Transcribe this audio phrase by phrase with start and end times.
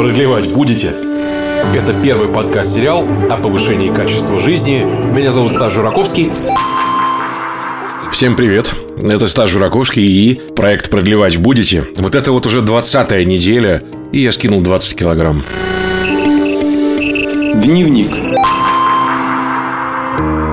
[0.00, 0.94] Продлевать будете?
[1.74, 4.82] Это первый подкаст-сериал о повышении качества жизни.
[4.82, 6.32] Меня зовут Стас Жураковский.
[8.10, 8.74] Всем привет.
[8.96, 11.84] Это Стас Жураковский и проект «Продлевать будете».
[11.98, 15.42] Вот это вот уже 20 неделя, и я скинул 20 килограмм.
[17.56, 18.08] Дневник.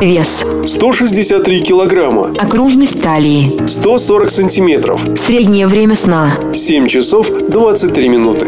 [0.02, 0.46] Вес.
[0.66, 3.66] 163 килограмма, Окружность талии.
[3.66, 6.34] 140 сантиметров, Среднее время сна.
[6.54, 8.48] 7 часов 23 минуты.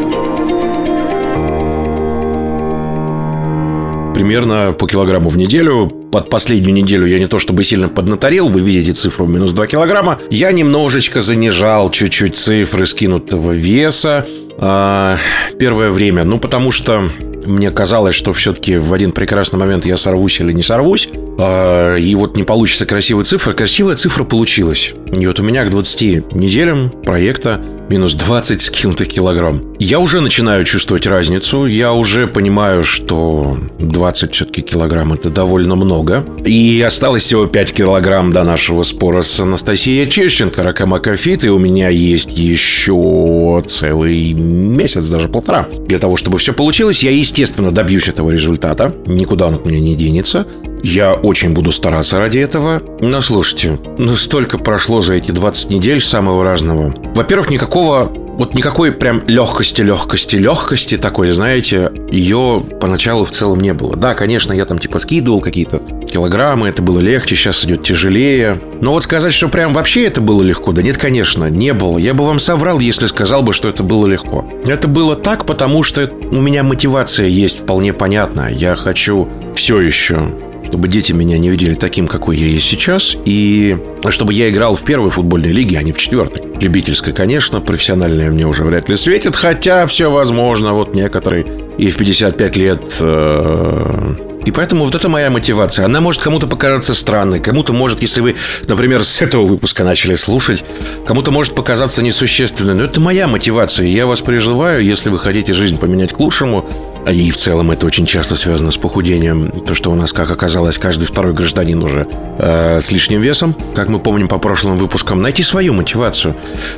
[4.20, 5.88] Примерно по килограмму в неделю.
[6.12, 10.20] Под последнюю неделю я не то чтобы сильно поднаторел, вы видите цифру минус 2 килограмма.
[10.30, 14.26] Я немножечко занижал чуть-чуть цифры скинутого веса.
[14.58, 15.16] А,
[15.58, 17.10] первое время, ну потому что
[17.46, 21.08] мне казалось, что все-таки в один прекрасный момент я сорвусь или не сорвусь.
[21.40, 23.54] А, И вот не получится красивая цифра.
[23.54, 24.96] Красивая цифра получилась.
[25.12, 29.76] И вот у меня к 20 неделям проекта минус 20 скинутых килограмм.
[29.80, 31.66] Я уже начинаю чувствовать разницу.
[31.66, 36.24] Я уже понимаю, что 20 все-таки килограмм это довольно много.
[36.46, 41.44] И осталось всего 5 килограмм до нашего спора с Анастасией Чещенко, Ракамакафит.
[41.44, 45.68] И у меня есть еще целый месяц, даже полтора.
[45.88, 48.94] Для того, чтобы все получилось, я, естественно, добьюсь этого результата.
[49.08, 50.46] Никуда он от меня не денется.
[50.84, 52.82] Я очень буду стараться ради этого.
[53.02, 56.94] Но слушайте, ну столько прошло за эти 20 недель самого разного.
[57.16, 63.74] Во-первых, никакого вот никакой прям легкости, легкости, легкости такой, знаете, ее поначалу в целом не
[63.74, 63.98] было.
[63.98, 68.58] Да, конечно, я там типа скидывал какие-то килограммы, это было легче, сейчас идет тяжелее.
[68.80, 71.98] Но вот сказать, что прям вообще это было легко, да нет, конечно, не было.
[71.98, 74.50] Я бы вам соврал, если сказал бы, что это было легко.
[74.66, 78.54] Это было так, потому что у меня мотивация есть вполне понятная.
[78.54, 80.30] Я хочу все еще
[80.66, 83.78] чтобы дети меня не видели таким, какой я есть сейчас, и
[84.10, 86.44] чтобы я играл в первой футбольной лиге, а не в четвертой.
[86.60, 91.46] Любительской, конечно, профессиональная мне уже вряд ли светит, хотя все возможно, вот некоторые
[91.78, 95.86] и в 55 лет э, и поэтому вот это моя мотивация.
[95.86, 98.36] Она может кому-то показаться странной, кому-то может, если вы,
[98.68, 100.64] например, с этого выпуска начали слушать,
[101.06, 102.74] кому-то может показаться несущественной.
[102.74, 103.86] Но это моя мотивация.
[103.88, 106.66] Я вас призываю, если вы хотите жизнь поменять к лучшему,
[107.08, 109.52] и в целом это очень часто связано с похудением.
[109.66, 113.90] То, что у нас, как оказалось, каждый второй гражданин уже э, с лишним весом, как
[113.90, 116.36] мы помним по прошлым выпускам, найти свою мотивацию.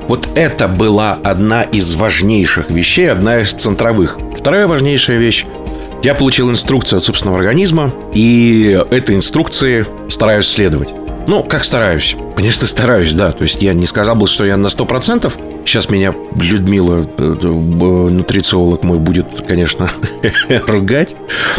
[0.07, 4.17] Вот это была одна из важнейших вещей, одна из центровых.
[4.37, 5.45] Вторая важнейшая вещь
[6.03, 10.89] я получил инструкцию от собственного организма, и этой инструкции стараюсь следовать.
[11.27, 12.15] Ну, как стараюсь?
[12.35, 13.31] Конечно, стараюсь, да.
[13.31, 15.31] То есть я не сказал бы, что я на 100%.
[15.65, 19.89] Сейчас меня Людмила, э, э, нутрициолог мой, будет, конечно,
[20.67, 21.15] ругать.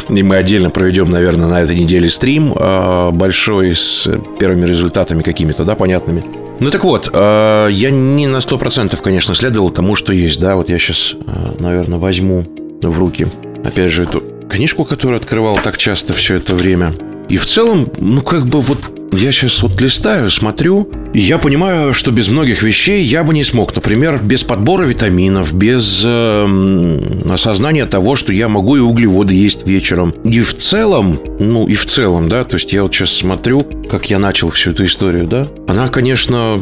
[0.08, 4.08] И мы отдельно проведем, наверное, на этой неделе стрим э, большой с
[4.38, 6.24] первыми результатами какими-то, да, понятными.
[6.60, 10.56] Ну так вот, э, я не на 100%, конечно, следовал тому, что есть, да.
[10.56, 12.44] Вот я сейчас, э, наверное, возьму
[12.82, 13.28] в руки,
[13.64, 16.92] опять же, эту книжку, которую открывал так часто все это время.
[17.28, 18.78] И в целом, ну как бы вот
[19.12, 23.44] я сейчас вот листаю, смотрю, и я понимаю, что без многих вещей я бы не
[23.44, 23.74] смог.
[23.74, 26.98] Например, без подбора витаминов, без э,
[27.30, 30.14] осознания того, что я могу и углеводы есть вечером.
[30.24, 34.10] И в целом, ну и в целом, да, то есть я вот сейчас смотрю, как
[34.10, 36.58] я начал всю эту историю, да, она, конечно,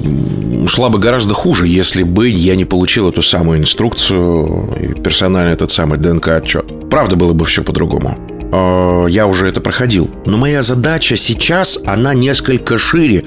[0.67, 5.71] шла бы гораздо хуже, если бы я не получил эту самую инструкцию и персонально этот
[5.71, 6.91] самый ДНК-отчет.
[6.91, 10.11] Правда, было бы все по-другому я уже это проходил.
[10.27, 13.25] Но моя задача сейчас, она несколько шире,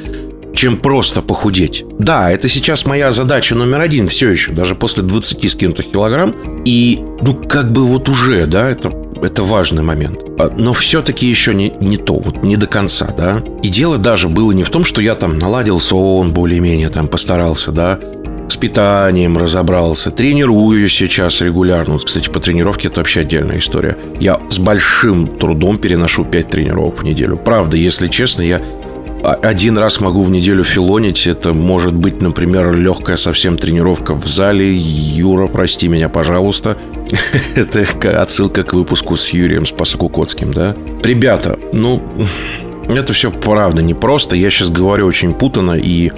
[0.55, 1.83] чем просто похудеть.
[1.99, 6.35] Да, это сейчас моя задача номер один все еще, даже после 20 скинутых килограмм.
[6.65, 8.91] И, ну, как бы вот уже, да, это,
[9.21, 10.19] это важный момент.
[10.57, 13.43] Но все-таки еще не, не то, вот не до конца, да.
[13.63, 17.71] И дело даже было не в том, что я там наладил сон более-менее, там постарался,
[17.71, 17.99] да,
[18.49, 21.93] с питанием разобрался, тренируюсь сейчас регулярно.
[21.93, 23.97] Вот, кстати, по тренировке это вообще отдельная история.
[24.19, 27.37] Я с большим трудом переношу 5 тренировок в неделю.
[27.37, 28.61] Правда, если честно, я
[29.23, 31.27] один раз могу в неделю филонить.
[31.27, 34.75] Это может быть, например, легкая совсем тренировка в зале.
[34.75, 36.77] Юра, прости меня, пожалуйста.
[37.55, 37.85] Это
[38.21, 40.75] отсылка к выпуску с Юрием Спасокукотским, да?
[41.01, 42.01] Ребята, ну,
[42.89, 44.35] это все правда непросто.
[44.35, 46.11] Я сейчас говорю очень путано и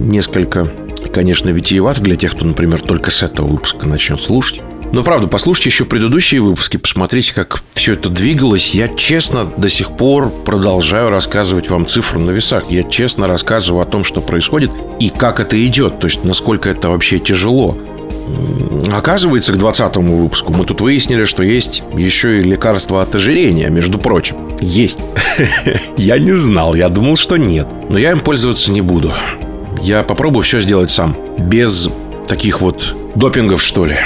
[0.00, 0.68] несколько,
[1.12, 4.60] конечно, витиевато для тех, кто, например, только с этого выпуска начнет слушать.
[4.90, 8.70] Но правда, послушайте еще предыдущие выпуски, посмотрите, как все это двигалось.
[8.70, 12.70] Я честно до сих пор продолжаю рассказывать вам цифры на весах.
[12.70, 16.00] Я честно рассказываю о том, что происходит и как это идет.
[16.00, 17.76] То есть, насколько это вообще тяжело.
[18.90, 23.98] Оказывается, к 20 выпуску мы тут выяснили, что есть еще и лекарство от ожирения, между
[23.98, 24.36] прочим.
[24.60, 24.98] Есть.
[25.96, 27.66] Я не знал, я думал, что нет.
[27.88, 29.12] Но я им пользоваться не буду.
[29.82, 31.16] Я попробую все сделать сам.
[31.38, 31.88] Без
[32.26, 33.96] таких вот допингов, что ли.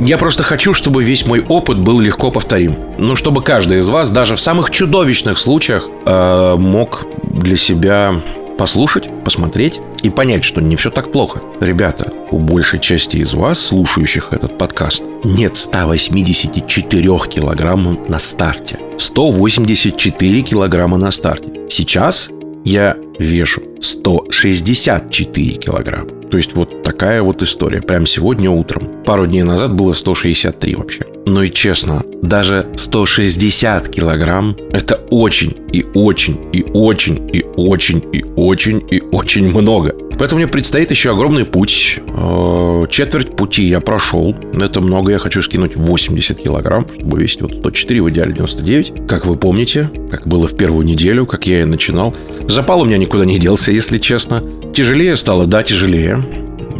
[0.00, 2.76] Я просто хочу, чтобы весь мой опыт был легко повторим.
[2.98, 8.14] Ну, чтобы каждый из вас, даже в самых чудовищных случаях, э, мог для себя
[8.56, 11.42] послушать, посмотреть и понять, что не все так плохо.
[11.60, 18.78] Ребята, у большей части из вас, слушающих этот подкаст, нет 184 килограммов на старте.
[18.98, 21.52] 184 килограмма на старте.
[21.68, 22.30] Сейчас
[22.64, 26.17] я вешу 164 килограмма.
[26.30, 27.80] То есть вот такая вот история.
[27.80, 28.88] Прям сегодня утром.
[29.04, 31.04] Пару дней назад было 163 вообще.
[31.26, 38.24] Но и честно, даже 160 килограмм– это очень и очень и очень и очень и
[38.36, 39.94] очень и очень много.
[40.18, 42.00] Поэтому мне предстоит еще огромный путь.
[42.08, 44.34] Э, четверть пути я прошел.
[44.52, 45.12] Это много.
[45.12, 49.06] Я хочу скинуть 80 килограмм, чтобы весить вот 104, в идеале 99.
[49.06, 52.14] Как вы помните, как было в первую неделю, как я и начинал.
[52.48, 54.42] Запал у меня никуда не делся, если честно.
[54.74, 56.24] Тяжелее стало, да, тяжелее.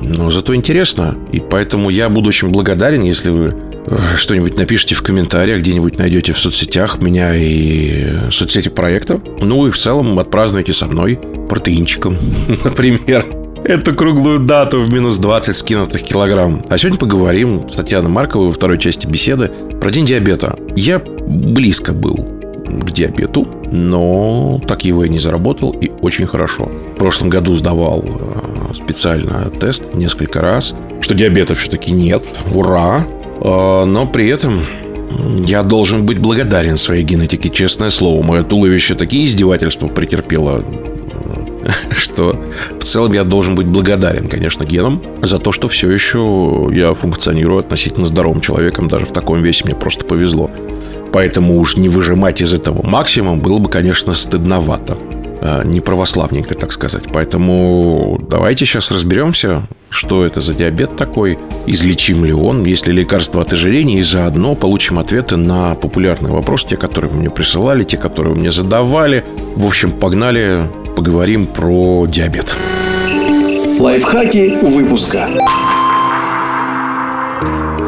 [0.03, 1.17] Но зато интересно.
[1.33, 3.55] И поэтому я буду очень благодарен, если вы
[3.87, 9.21] э, что-нибудь напишите в комментариях, где-нибудь найдете в соцсетях меня и соцсети проекта.
[9.41, 11.19] Ну и в целом отпразднуйте со мной
[11.49, 12.17] протеинчиком,
[12.65, 13.27] например.
[13.65, 16.65] Эту круглую дату в минус 20 скинутых килограмм.
[16.69, 19.51] А сегодня поговорим с Татьяной Марковой во второй части беседы
[19.81, 20.57] про день диабета.
[20.77, 22.38] Я близко был
[22.69, 26.71] к диабету, но так его и не заработал, и очень хорошо.
[26.95, 32.25] В прошлом году сдавал э, специально тест несколько раз, что диабета все-таки нет.
[32.55, 33.07] Ура!
[33.41, 34.61] А, но при этом
[35.47, 38.23] я должен быть благодарен своей генетике, честное слово.
[38.23, 40.65] Мое туловище такие издевательства претерпело
[41.91, 42.37] что
[42.79, 47.61] в целом я должен быть благодарен, конечно, генам за то, что все еще я функционирую
[47.61, 50.51] относительно здоровым человеком, даже в таком весе мне просто повезло.
[51.13, 54.99] Поэтому уж не выжимать из этого максимум было бы, конечно, стыдновато.
[55.41, 57.05] А, не православненько, так сказать.
[57.13, 63.43] Поэтому давайте сейчас разберемся, что это за диабет такой, излечим ли он, есть ли лекарства
[63.43, 67.97] от ожирения, и заодно получим ответы на популярные вопросы, те, которые вы мне присылали, те,
[67.97, 69.25] которые вы мне задавали.
[69.55, 70.65] В общем, погнали
[70.97, 72.55] поговорим про диабет.
[73.79, 75.29] Лайфхаки выпуска.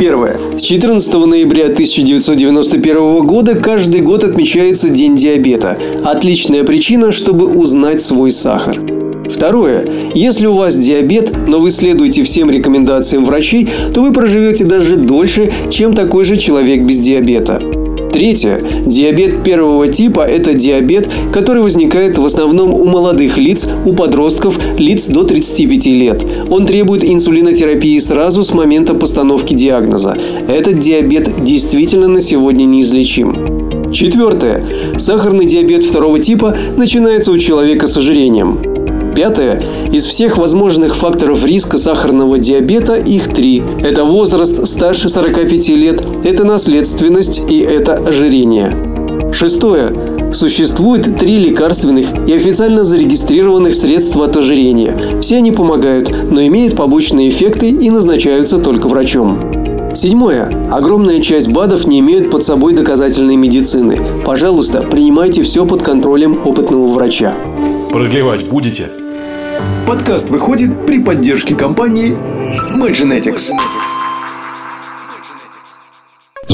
[0.00, 0.38] Первое.
[0.56, 5.76] С 14 ноября 1991 года каждый год отмечается День диабета.
[6.02, 8.79] Отличная причина, чтобы узнать свой сахар.
[9.29, 9.87] Второе.
[10.14, 15.52] Если у вас диабет, но вы следуете всем рекомендациям врачей, то вы проживете даже дольше,
[15.69, 17.61] чем такой же человек без диабета.
[18.12, 18.62] Третье.
[18.86, 25.08] Диабет первого типа– это диабет, который возникает в основном у молодых лиц, у подростков, лиц
[25.08, 26.24] до 35 лет.
[26.50, 30.16] Он требует инсулинотерапии сразу с момента постановки диагноза.
[30.48, 33.92] Этот диабет действительно на сегодня неизлечим.
[33.92, 34.64] Четвертое.
[34.98, 38.79] Сахарный диабет второго типа начинается у человека с ожирением.
[39.14, 39.62] Пятое.
[39.92, 43.62] Из всех возможных факторов риска сахарного диабета их три.
[43.82, 48.72] Это возраст старше 45 лет, это наследственность и это ожирение.
[49.32, 49.92] Шестое.
[50.32, 55.20] Существует три лекарственных и официально зарегистрированных средства от ожирения.
[55.20, 59.38] Все они помогают, но имеют побочные эффекты и назначаются только врачом.
[59.94, 60.48] Седьмое.
[60.70, 63.98] Огромная часть БАДов не имеют под собой доказательной медицины.
[64.24, 67.34] Пожалуйста, принимайте все под контролем опытного врача.
[67.90, 69.00] Продлевать будете?
[69.90, 72.16] Подкаст выходит при поддержке компании
[72.76, 73.50] MyGenetics.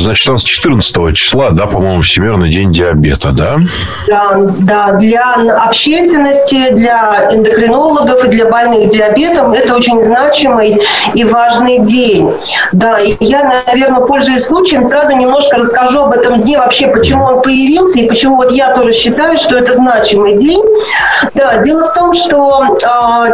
[0.06, 3.56] Значит, у нас 14 числа, да, по-моему, Всемирный день диабета, да?
[4.06, 10.80] Да, да, для общественности, для эндокринологов и для больных диабетом это очень значимый
[11.12, 12.30] и важный день.
[12.70, 17.42] Да, и я, наверное, пользуясь случаем, сразу немножко расскажу об этом дне, вообще, почему он
[17.42, 20.62] появился и почему вот я тоже считаю, что это значимый день.
[21.34, 22.78] Да, дело в том, что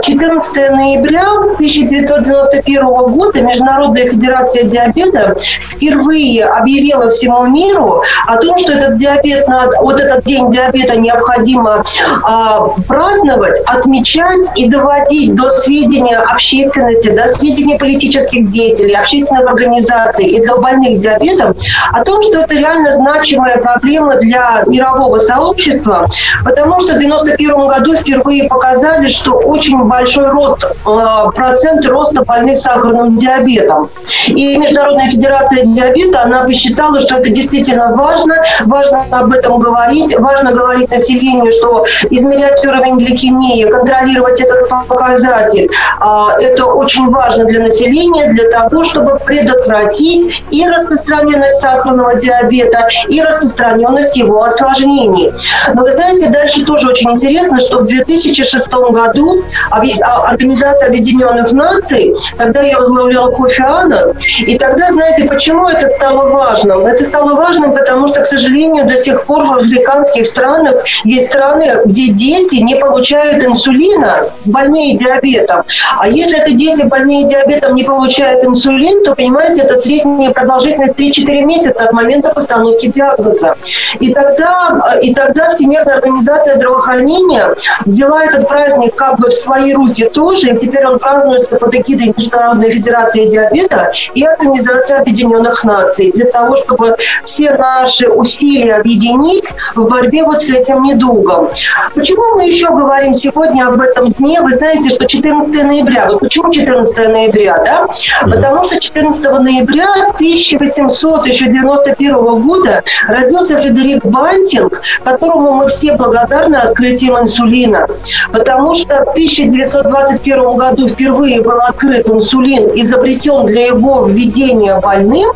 [0.02, 8.72] 14 а, ноября 1991 года Международная федерация диабета впервые объявила всему миру о том, что
[8.72, 9.46] этот диабет,
[9.80, 11.84] вот этот день диабета необходимо
[12.22, 20.44] а, праздновать, отмечать и доводить до сведения общественности, до сведения политических деятелей, общественных организаций и
[20.46, 21.54] до больных диабетом
[21.92, 26.06] о том, что это реально значимая проблема для мирового сообщества,
[26.44, 32.58] потому что в 1991 году впервые показали, что очень большой рост, а, процент роста больных
[32.58, 33.88] сахарным диабетом.
[34.28, 40.14] И Международная федерация диабета, она бы считала, что это действительно важно, важно об этом говорить,
[40.18, 47.60] важно говорить населению, что измерять уровень гликемии, контролировать этот показатель, а, это очень важно для
[47.60, 55.32] населения, для того, чтобы предотвратить и распространенность сахарного диабета, и распространенность его осложнений.
[55.74, 59.80] Но вы знаете, дальше тоже очень интересно, что в 2006 году а,
[60.28, 64.12] Организация Объединенных Наций, тогда я возглавляла Кофи Анна,
[64.46, 66.86] и тогда, знаете, почему это стало важным?
[66.86, 71.82] Это стало важным, потому что, к сожалению, до сих пор в африканских странах есть страны,
[71.84, 75.62] где дети не получают инсулина, больные диабетом.
[75.98, 81.44] А если это дети больные диабетом не получают инсулин, то, понимаете, это средняя продолжительность 3-4
[81.44, 83.54] месяца от момента постановки диагноза.
[84.00, 90.08] И тогда, и тогда Всемирная организация здравоохранения взяла этот праздник как бы в свои руки
[90.12, 96.31] тоже, и теперь он празднуется под эгидой Международной Федерации диабета и Организации Объединенных Наций для
[96.32, 101.48] того, чтобы все наши усилия объединить в борьбе вот с этим недугом.
[101.94, 104.40] Почему мы еще говорим сегодня об этом дне?
[104.40, 106.06] Вы знаете, что 14 ноября.
[106.06, 107.86] Вот почему 14 ноября, да?
[108.22, 117.86] Потому что 14 ноября 1891 года родился Фредерик Бантинг, которому мы все благодарны открытием инсулина.
[118.32, 125.30] Потому что в 1921 году впервые был открыт инсулин, изобретен для его введения больным.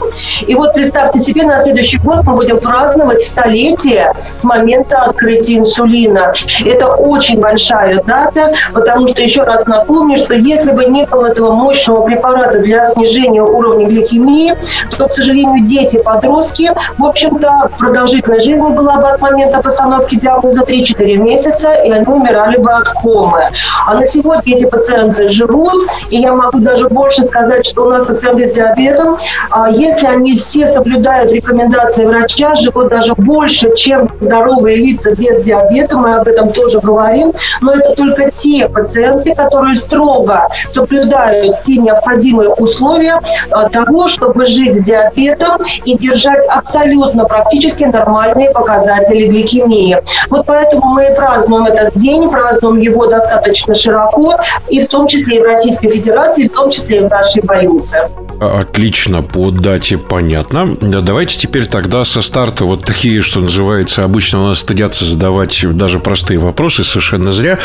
[0.46, 6.32] И вот представьте себе, на следующий год мы будем праздновать столетие с момента открытия инсулина.
[6.64, 11.50] Это очень большая дата, потому что, еще раз напомню, что если бы не было этого
[11.50, 14.54] мощного препарата для снижения уровня гликемии,
[14.96, 20.62] то, к сожалению, дети, подростки, в общем-то, продолжительность жизни была бы от момента постановки диагноза
[20.62, 23.42] 3-4 месяца, и они умирали бы от комы.
[23.88, 28.06] А на сегодня эти пациенты живут, и я могу даже больше сказать, что у нас
[28.06, 29.16] пациенты с диабетом,
[29.50, 35.96] а если они все соблюдают рекомендации врача, живут даже больше, чем здоровые лица без диабета,
[35.96, 42.50] мы об этом тоже говорим, но это только те пациенты, которые строго соблюдают все необходимые
[42.50, 49.96] условия а, того, чтобы жить с диабетом и держать абсолютно практически нормальные показатели гликемии.
[50.28, 54.36] Вот поэтому мы и празднуем этот день, празднуем его достаточно широко,
[54.68, 58.08] и в том числе и в Российской Федерации, в том числе и в нашей больнице.
[58.40, 60.55] Отлично, по дате понятно.
[60.64, 65.98] Давайте теперь тогда со старта вот такие, что называется, обычно у нас стыдятся задавать даже
[65.98, 67.58] простые вопросы, совершенно зря.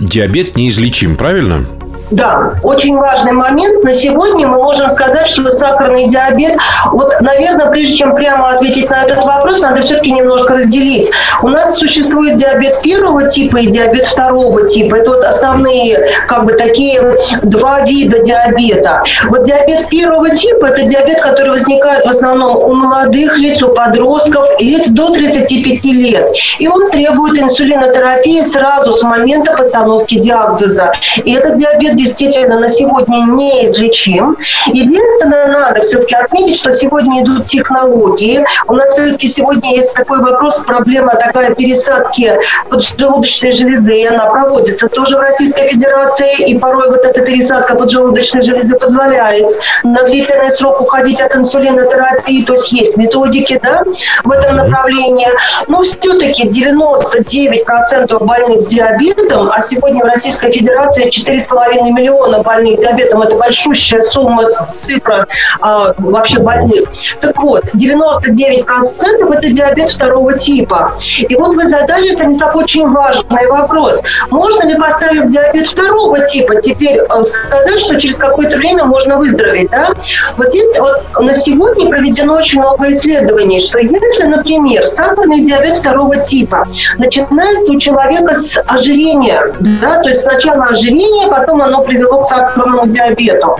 [0.00, 1.66] Диабет неизлечим, правильно?
[2.10, 3.84] Да, очень важный момент.
[3.84, 6.56] На сегодня мы можем сказать, что сахарный диабет,
[6.92, 11.10] вот, наверное, прежде чем прямо ответить на этот вопрос, надо все-таки немножко разделить.
[11.42, 14.96] У нас существует диабет первого типа и диабет второго типа.
[14.96, 19.02] Это вот основные, как бы, такие два вида диабета.
[19.28, 24.46] Вот диабет первого типа– это диабет, который возникает в основном у молодых лиц, у подростков,
[24.60, 26.30] лиц до 35 лет.
[26.58, 30.92] И он требует инсулинотерапии сразу с момента постановки диагноза.
[31.24, 34.36] И этот диабет действительно на сегодня неизлечим.
[34.66, 38.44] Единственное, надо все-таки отметить, что сегодня идут технологии.
[38.68, 42.38] У нас все-таки сегодня есть такой вопрос, проблема такая пересадки
[42.70, 48.42] поджелудочной железы, и она проводится тоже в Российской Федерации, и порой вот эта пересадка поджелудочной
[48.42, 49.46] железы позволяет
[49.82, 53.82] на длительный срок уходить от инсулинотерапии, то есть есть методики да,
[54.24, 55.28] в этом направлении.
[55.66, 62.78] Но все-таки 99% больных с диабетом, а сегодня в Российской Федерации 4,5 половиной миллиона больных
[62.78, 63.22] диабетом.
[63.22, 64.44] Это большущая сумма,
[64.84, 65.26] цифра
[65.60, 66.88] а, вообще больных.
[67.20, 70.92] Так вот, 99% это диабет второго типа.
[71.28, 74.02] И вот вы задали, Станислав, очень важный вопрос.
[74.30, 79.70] Можно ли, поставив диабет второго типа, теперь э, сказать, что через какое-то время можно выздороветь?
[79.70, 79.92] Да?
[80.36, 86.16] Вот здесь вот на сегодня проведено очень много исследований, что если, например, сахарный диабет второго
[86.16, 86.66] типа
[86.98, 89.42] начинается у человека с ожирения,
[89.80, 93.56] да, то есть сначала ожирение, потом оно оно привело к сахарному диабету.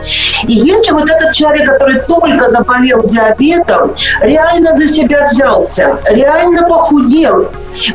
[0.46, 7.48] И если вот этот человек, который только заболел диабетом, реально за себя взялся, реально похудел,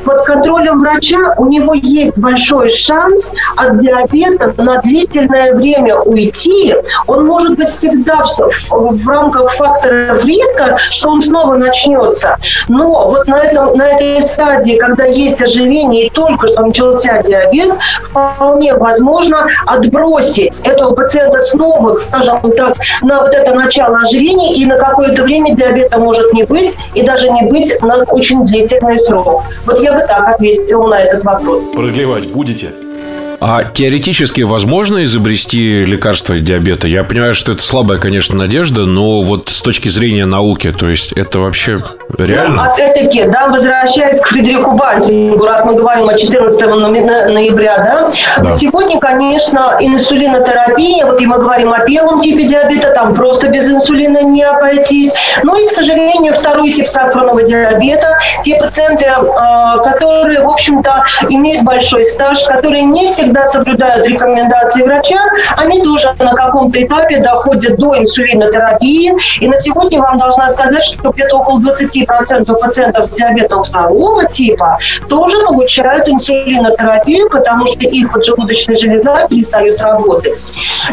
[0.06, 6.74] под контролем врача у него есть большой шанс от диабета на длительное время уйти.
[7.08, 12.38] Он может быть всегда в, в рамках факторов риска, что он снова начнется.
[12.70, 17.75] Но вот на, этом, на этой стадии, когда есть ожирение и только что начался диабет,
[18.10, 20.12] вполне возможно отбросить
[20.63, 26.00] этого пациента снова, скажем так, на вот это начало ожирения, и на какое-то время диабета
[26.00, 29.43] может не быть, и даже не быть на очень длительный срок.
[29.65, 31.62] Вот я бы так ответила на этот вопрос.
[31.74, 32.82] Продлевать будете?
[33.45, 36.88] А теоретически возможно изобрести лекарство от диабета?
[36.88, 41.12] Я понимаю, что это слабая, конечно, надежда, но вот с точки зрения науки, то есть
[41.12, 41.83] это вообще
[42.17, 42.71] реально?
[42.71, 48.51] Опять-таки, да, возвращаясь к Фредерику Бантингу, раз мы говорим о 14 ноября, да, да.
[48.53, 54.23] сегодня, конечно, инсулинотерапия, вот и мы говорим о первом типе диабета, там просто без инсулина
[54.23, 55.12] не обойтись.
[55.43, 61.63] Ну и, к сожалению, второй тип сахарного диабета, те пациенты, а, которые, в общем-то, имеют
[61.63, 65.19] большой стаж, которые не всегда всегда соблюдают рекомендации врача,
[65.57, 69.13] они тоже на каком-то этапе доходят до инсулинотерапии.
[69.39, 74.77] И на сегодня вам должна сказать, что где-то около 20% пациентов с диабетом второго типа
[75.09, 80.39] тоже получают инсулинотерапию, потому что их поджелудочная железа перестает работать.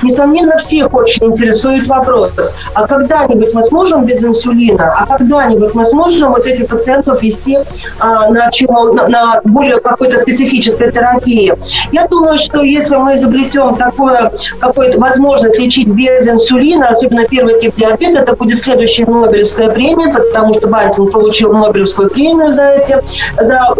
[0.02, 6.32] Несомненно, всех очень интересует вопрос, а когда-нибудь мы сможем без инсулина, а когда-нибудь мы сможем
[6.32, 7.58] вот этих пациентов вести
[7.98, 11.52] а, на, чему, на, на более какой-то специфической терапии.
[11.92, 17.58] Я думаю, думаю, что если мы изобретем такое, какую-то возможность лечить без инсулина, особенно первый
[17.58, 22.98] тип диабета, это будет следующая Нобелевская премия, потому что Бантин получил Нобелевскую премию за эти
[23.40, 23.74] за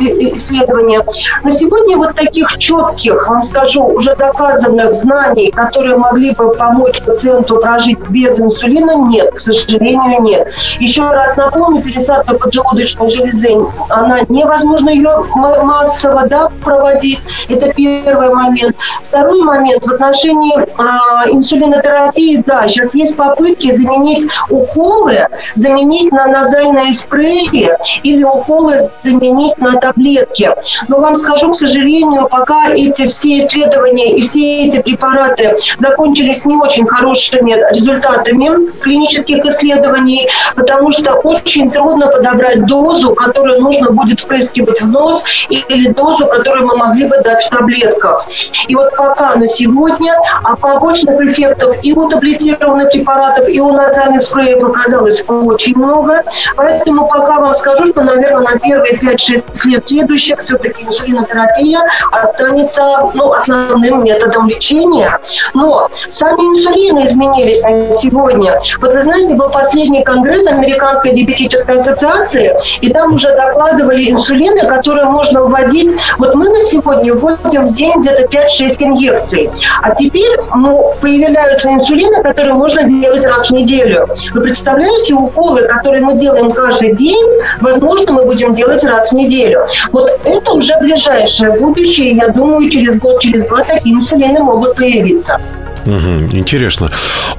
[0.00, 1.02] исследования.
[1.44, 7.56] На сегодня вот таких четких, вам скажу, уже доказанных знаний, которые могли бы помочь пациенту
[7.56, 10.52] прожить без инсулина, нет, к сожалению, нет.
[10.80, 13.56] Еще раз напомню, пересадка поджелудочной железы,
[13.88, 17.20] она невозможно ее массово да, проводить.
[17.48, 18.76] Это первый момент.
[19.08, 26.94] Второй момент в отношении а, инсулинотерапии, да, сейчас есть попытки заменить уколы, заменить на назальные
[26.94, 27.70] спреи
[28.02, 30.50] или уколы заменить на таблетки.
[30.88, 36.56] Но вам скажу, к сожалению, пока эти все исследования и все эти препараты закончились не
[36.56, 38.50] очень хорошими результатами
[38.80, 45.88] клинических исследований, потому что очень трудно подобрать дозу, которую нужно будет впрыскивать в нос, или
[45.88, 48.26] дозу, которую мы могли бы дать в таблетки таблетках.
[48.68, 54.22] И вот пока на сегодня а побочных эффектов и у таблетированных препаратов, и у назальных
[54.22, 56.22] спреев оказалось очень много.
[56.56, 61.80] Поэтому пока вам скажу, что, наверное, на первые 5-6 лет следующих все-таки инсулинотерапия
[62.12, 65.18] останется ну, основным методом лечения.
[65.54, 68.58] Но сами инсулины изменились на сегодня.
[68.80, 75.06] Вот вы знаете, был последний конгресс Американской диабетической ассоциации, и там уже докладывали инсулины, которые
[75.06, 75.96] можно вводить.
[76.18, 79.50] Вот мы на сегодня вводим в день где-то 5-6 инъекций.
[79.82, 84.06] А теперь ну, появляются инсулины, которые можно делать раз в неделю.
[84.32, 87.26] Вы представляете, уколы, которые мы делаем каждый день,
[87.60, 89.66] возможно, мы будем делать раз в неделю.
[89.92, 92.16] Вот это уже ближайшее будущее.
[92.16, 95.38] Я думаю, через год, через два такие инсулины могут появиться.
[95.86, 96.90] Угу, интересно.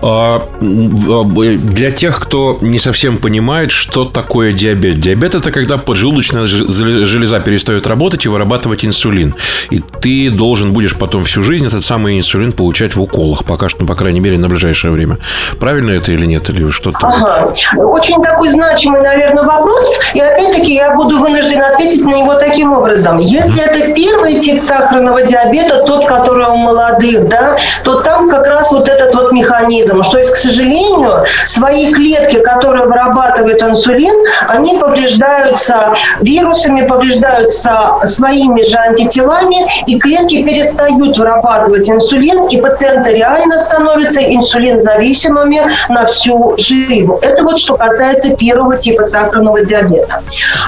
[0.01, 4.99] А, для тех, кто не совсем понимает, что такое диабет.
[4.99, 9.36] Диабет– это когда поджелудочная железа перестает работать и вырабатывать инсулин.
[9.71, 13.81] И ты должен будешь потом всю жизнь этот самый инсулин получать в уколах, пока что,
[13.81, 15.17] ну, по крайней мере, на ближайшее время.
[15.60, 16.49] Правильно это или нет?
[16.49, 16.99] Или что-то?
[17.01, 17.53] Ага.
[17.77, 19.99] Очень такой значимый, наверное, вопрос.
[20.13, 23.17] И опять-таки я буду вынужден ответить на него таким образом.
[23.17, 28.71] Если это первый тип сахарного диабета, тот, который у молодых, да, то там как раз
[28.71, 34.15] вот этот вот механизм, что есть, к сожалению, свои клетки, которые вырабатывают инсулин,
[34.48, 43.60] они повреждаются вирусами, повреждаются своими же антителами, и клетки перестают вырабатывать инсулин, и пациенты реально
[43.60, 47.13] становятся инсулинзависимыми на всю жизнь.
[47.21, 50.21] Это вот что касается первого типа сахарного диабета.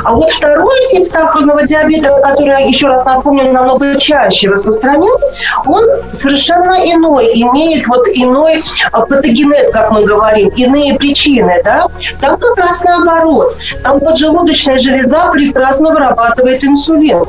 [0.03, 5.13] А вот второй тип сахарного диабета, который, еще раз напомню, намного чаще распространен,
[5.65, 11.87] он совершенно иной, имеет имеет вот иной а, патогенез, как мы говорим, иные причины, да,
[12.19, 13.57] там как раз наоборот.
[13.83, 17.23] Там поджелудочная железа прекрасно вырабатывает инсулин.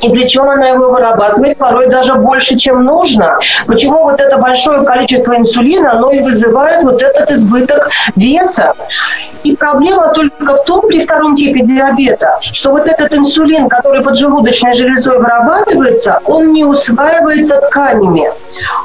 [0.00, 3.38] И причем она его вырабатывает порой даже больше, чем нужно.
[3.66, 8.74] Почему вот это большое количество инсулина, оно и вызывает вот этот избыток веса.
[9.42, 14.74] И проблема только в том, при втором типе диабета, что вот этот инсулин, который поджелудочной
[14.74, 18.30] железой вырабатывается, он не усваивается тканями.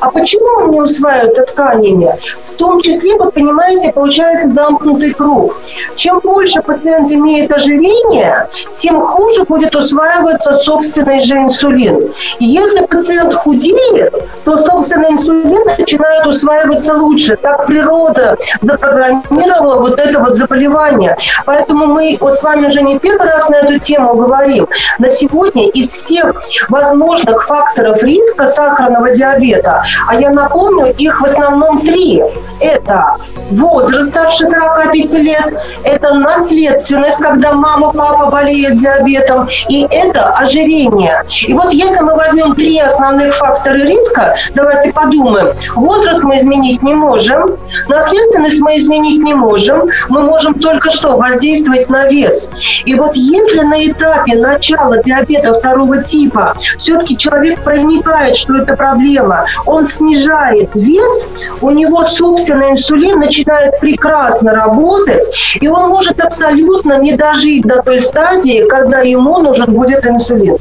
[0.01, 2.15] А почему он не усваивается тканями?
[2.45, 5.59] В том числе, вы понимаете, получается замкнутый круг.
[5.95, 10.53] Чем больше пациент имеет ожирение, тем хуже будет усваиваться
[10.95, 12.13] собственный же инсулин.
[12.39, 14.13] И если пациент худеет,
[14.45, 17.35] то собственный инсулин начинает усваиваться лучше.
[17.35, 21.15] Так природа запрограммировала вот это вот заболевание.
[21.45, 24.67] Поэтому мы вот с вами уже не первый раз на эту тему говорим.
[24.99, 31.81] На сегодня из всех возможных факторов риска сахарного диабета, а я напомню, их в основном
[31.81, 32.23] три.
[32.59, 33.15] Это
[33.51, 35.53] возраст старше 45 лет,
[35.83, 41.23] это наследственность, когда мама, папа болеют диабетом, и это ожирение ожирения.
[41.47, 45.49] И вот если мы возьмем три основных фактора риска, давайте подумаем.
[45.75, 47.57] Возраст мы изменить не можем,
[47.87, 52.49] наследственность мы изменить не можем, мы можем только что воздействовать на вес.
[52.85, 59.45] И вот если на этапе начала диабета второго типа все-таки человек проникает, что это проблема,
[59.65, 61.27] он снижает вес,
[61.61, 65.25] у него собственный инсулин начинает прекрасно работать,
[65.59, 70.57] и он может абсолютно не дожить до той стадии, когда ему нужен будет инсулин.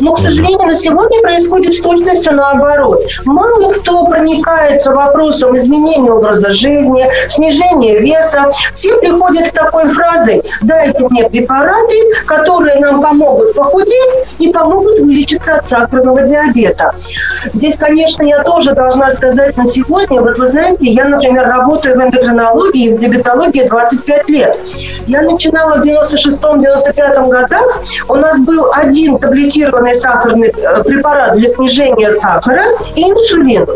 [0.00, 3.02] Но, к сожалению, на сегодня происходит с точностью наоборот.
[3.24, 8.50] Мало кто проникается вопросом изменения образа жизни, снижения веса.
[8.74, 15.56] Все приходят к такой фразе «дайте мне препараты, которые нам помогут похудеть и помогут вылечиться
[15.56, 16.94] от сахарного диабета».
[17.54, 22.02] Здесь, конечно, я тоже должна сказать на сегодня, вот вы знаете, я, например, работаю в
[22.02, 24.56] эндокринологии и в диабетологии 25 лет.
[25.06, 32.12] Я начинала в 96-95 годах, у нас был один таблетированный сахарный э, препарат для снижения
[32.12, 33.66] сахара и инсулин.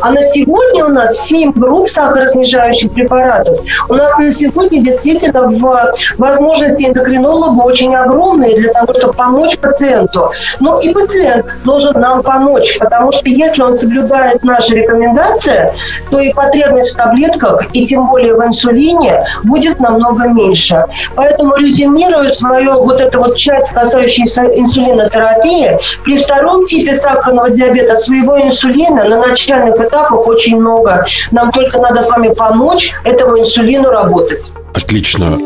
[0.00, 3.58] А на сегодня у нас 7 групп сахароснижающих препаратов.
[3.88, 10.30] У нас на сегодня действительно в возможности эндокринолога очень огромные для того, чтобы помочь пациенту.
[10.60, 15.72] Но и пациент должен нам помочь, потому что если он соблюдает наши рекомендации,
[16.10, 20.84] то и потребность в таблетках, и тем более в инсулине, будет намного меньше.
[21.14, 28.40] Поэтому резюмируя свою вот эту вот часть, касающуюся инсулинотерапии, при втором типе сахарного диабета своего
[28.40, 31.04] инсулина на начальных этапах очень много.
[31.30, 34.52] Нам только надо с вами помочь этому инсулину работать.
[34.74, 35.38] Отлично.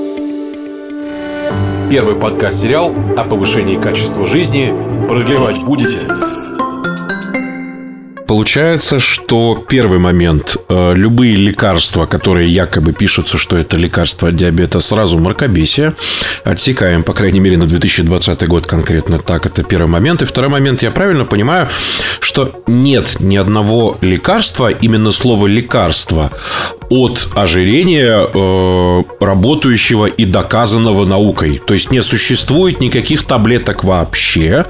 [1.91, 4.73] Первый подкаст-сериал о повышении качества жизни.
[5.09, 6.07] Продлевать будете?
[8.31, 10.57] Получается, что первый момент.
[10.69, 15.95] Э, любые лекарства, которые якобы пишутся, что это лекарство от диабета, сразу мракобесие.
[16.45, 19.47] Отсекаем, по крайней мере, на 2020 год конкретно так.
[19.47, 20.23] Это первый момент.
[20.23, 21.67] И второй момент, я правильно понимаю,
[22.21, 26.31] что нет ни одного лекарства, именно слово лекарство,
[26.89, 31.61] от ожирения, э, работающего и доказанного наукой.
[31.67, 34.67] То есть не существует никаких таблеток вообще,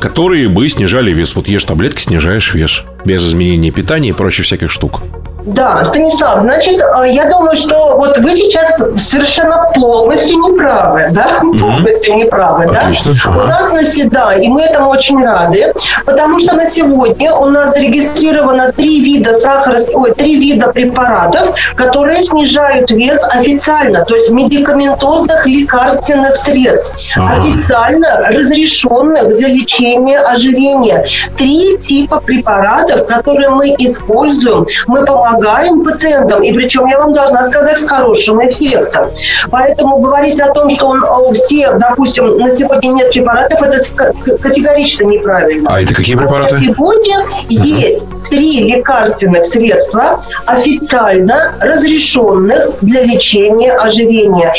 [0.00, 1.34] которые бы снижали вес.
[1.34, 2.82] Вот ешь таблетки, снижаешь вес.
[3.04, 5.02] Без изменения питания и прочих всяких штук.
[5.44, 11.58] Да, Станислав, значит, э, я думаю, что вот вы сейчас совершенно полностью неправы, да, mm-hmm.
[11.58, 13.14] полностью неправы, Отлично.
[13.24, 13.30] да.
[13.30, 15.72] У нас на седа, и мы этому очень рады,
[16.06, 22.22] потому что на сегодня у нас зарегистрировано три вида сахара, ой, три вида препаратов, которые
[22.22, 27.42] снижают вес официально, то есть медикаментозных лекарственных средств, ага.
[27.42, 31.04] официально разрешенных для лечения ожирения.
[31.36, 37.42] Три типа препаратов, которые мы используем, мы помогаем помогаем пациентам, и причем я вам должна
[37.44, 39.06] сказать с хорошим эффектом.
[39.50, 43.78] Поэтому говорить о том, что он все, допустим, на сегодня нет препаратов, это
[44.38, 45.70] категорично неправильно.
[45.72, 46.54] А это какие препараты?
[46.54, 47.46] На сегодня uh-huh.
[47.48, 54.54] есть три лекарственных средства, официально разрешенных для лечения ожирения.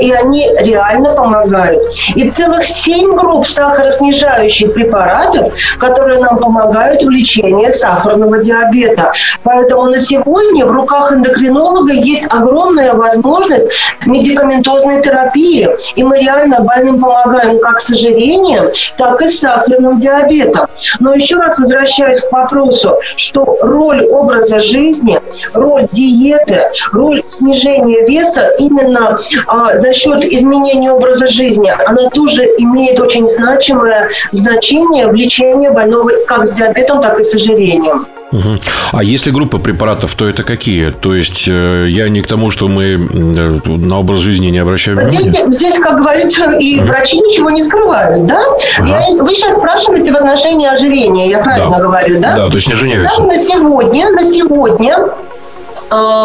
[0.00, 1.82] И они реально помогают.
[2.14, 9.12] И целых семь групп сахароснижающих препаратов, которые нам помогают в лечении сахарного диабета.
[9.42, 13.66] Поэтому на сегодня в руках эндокринолога есть огромная возможность
[14.06, 15.68] медикаментозной терапии.
[15.96, 20.66] И мы реально больным помогаем как с ожирением, так и с сахарным диабетом.
[21.00, 25.20] Но еще раз возвращаюсь к вопросу, что роль образа жизни,
[25.52, 33.00] роль диеты, роль снижения веса именно а, за счет изменения образа жизни, она тоже имеет
[33.00, 38.06] очень значимое значение в лечении больного как с диабетом, так и с ожирением.
[38.32, 38.58] Угу.
[38.92, 40.90] А если группа препаратов, то это какие?
[40.90, 44.98] То есть э, я не к тому, что мы э, на образ жизни не обращаем
[44.98, 45.30] внимания.
[45.30, 46.88] Здесь, здесь как говорится, и угу.
[46.88, 48.42] врачи ничего не скрывают, да?
[48.78, 48.88] Ага.
[48.88, 51.82] Я, вы сейчас спрашиваете в отношении ожирения, я правильно да.
[51.82, 52.34] говорю, да?
[52.34, 53.20] Да, то есть не ожиряются.
[53.20, 54.98] Да, на сегодня, на сегодня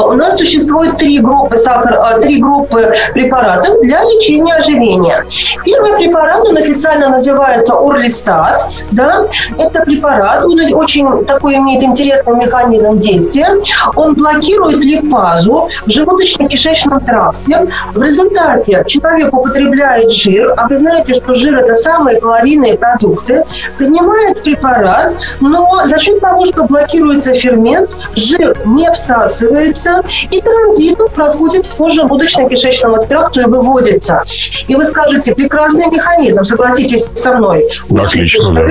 [0.08, 5.24] у нас существует три группы, сахар, а, три группы препаратов для лечения ожирения.
[5.64, 8.72] Первый препарат, он официально называется Орлистат.
[8.92, 9.26] Да?
[9.58, 13.58] Это препарат, он очень такой имеет интересный механизм действия.
[13.96, 17.68] Он блокирует липазу в желудочно-кишечном тракте.
[17.94, 23.44] В результате человек употребляет жир, а вы знаете, что жир– это самые калорийные продукты,
[23.78, 31.08] принимает препарат, но за счет того, что блокируется фермент, жир не всасывается, усваивается и транзитом
[31.10, 34.24] проходит по желудочно-кишечному тракту и выводится.
[34.68, 37.66] И вы скажете, прекрасный механизм, согласитесь со мной.
[37.98, 38.68] Отлично, да.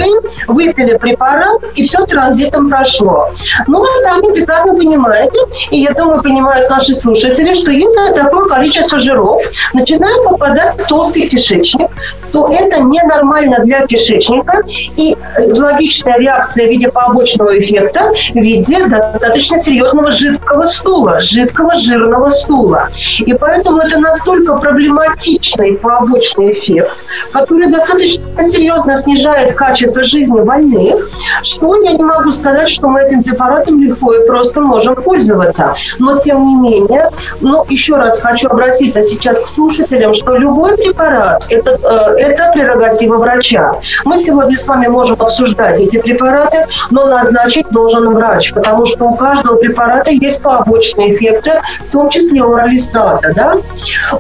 [0.47, 3.29] Выпили препарат, и все транзитом прошло.
[3.67, 5.39] Но вы сами прекрасно понимаете,
[5.71, 9.43] и я думаю, понимают наши слушатели, что если такое количество жиров
[9.75, 11.91] начинает попадать в толстый кишечник,
[12.33, 14.63] то это ненормально для кишечника,
[14.97, 22.31] и логичная реакция в виде побочного эффекта в виде достаточно серьезного жидкого стула, жидкого жирного
[22.31, 22.89] стула.
[23.19, 26.93] И поэтому это настолько проблематичный побочный эффект,
[27.33, 31.11] который достаточно серьезно снижает качество жизни больных,
[31.43, 35.75] что я не могу сказать, что мы этим препаратом легко и просто можем пользоваться.
[35.99, 41.45] Но тем не менее, ну, еще раз хочу обратиться сейчас к слушателям, что любой препарат
[41.51, 43.75] это, э, это прерогатива врача.
[44.05, 49.15] Мы сегодня с вами можем обсуждать эти препараты, но назначить должен врач, потому что у
[49.15, 51.53] каждого препарата есть побочные эффекты,
[51.89, 53.33] в том числе у оралистата.
[53.35, 53.57] Да?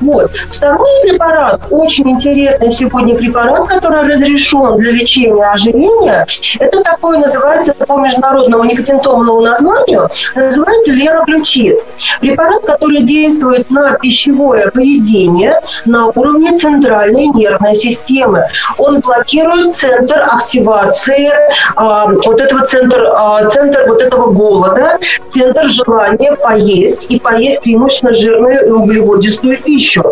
[0.00, 0.30] Вот.
[0.52, 6.26] Второй препарат, очень интересный сегодня препарат, который разрешен для лечения ожирения,
[6.58, 11.78] это такой называется по международному никотинтомному названию, называется лероглючит.
[12.20, 18.44] Препарат, который действует на пищевое поведение на уровне центральной нервной системы.
[18.78, 21.30] Он блокирует центр активации
[21.76, 24.98] а, вот этого центр, а, центр вот этого голода,
[25.28, 30.02] центр желания поесть и поесть преимущественно жирную и углеводистую пищу.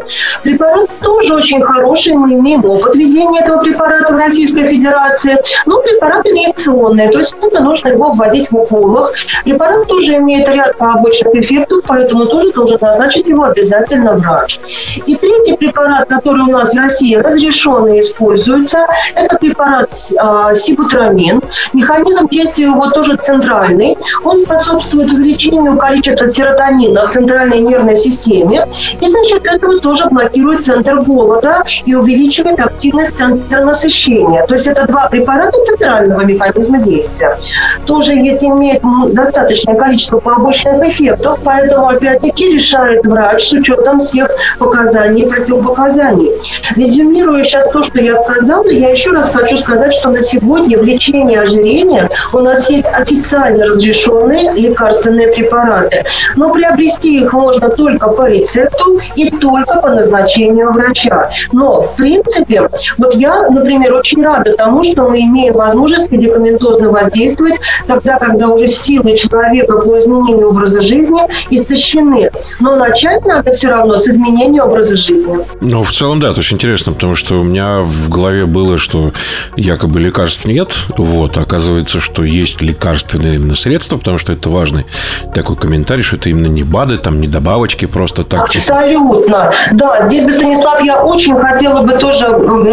[0.42, 6.26] Препарат тоже очень хороший, мы имеем опыт введения этого препарата в Российской Федерации, но препарат
[6.26, 9.12] инъекционный, то есть это нужно его вводить в уколах.
[9.44, 14.58] Препарат тоже имеет ряд побочных эффектов, поэтому тоже должен назначить его обязательно врач.
[15.06, 21.40] И третий препарат, который у нас в России разрешен и используется, это препарат э, сибутрамин.
[21.72, 23.96] Механизм действия его тоже центральный.
[24.24, 28.66] Он способствует увеличению количества серотонина в центральной нервной системе.
[29.00, 34.44] И за счет этого тоже блокирует центр голода и увеличивает активность центра насыщения.
[34.46, 37.38] То есть это два препарата центрального механизма действия.
[37.86, 45.22] Тоже есть имеет достаточное количество побочных эффектов, поэтому опять-таки решает врач с учетом всех показаний
[45.22, 46.32] и противопоказаний.
[46.76, 50.84] Резюмируя сейчас то, что я сказала, я еще раз хочу сказать, что на сегодня в
[50.84, 55.95] лечении ожирения у нас есть официально разрешенные лекарственные препараты,
[56.36, 61.30] но приобрести их можно только по рецепту и только по назначению врача.
[61.52, 67.54] Но, в принципе, вот я, например, очень рада тому, что мы имеем возможность медикаментозно воздействовать
[67.86, 72.30] тогда, когда уже силы человека по изменению образа жизни истощены.
[72.60, 75.38] Но начать надо все равно с изменения образа жизни.
[75.60, 79.12] Ну, в целом, да, это очень интересно, потому что у меня в голове было, что
[79.56, 84.86] якобы лекарств нет, вот, оказывается, что есть лекарственные именно средства, потому что это важный
[85.34, 88.48] такой комментарий, что это именно не БАДы, там не добавочки просто так.
[88.50, 88.62] Типа.
[88.62, 90.02] Абсолютно, да.
[90.02, 92.28] Здесь бы, Станислав, я очень хотела бы тоже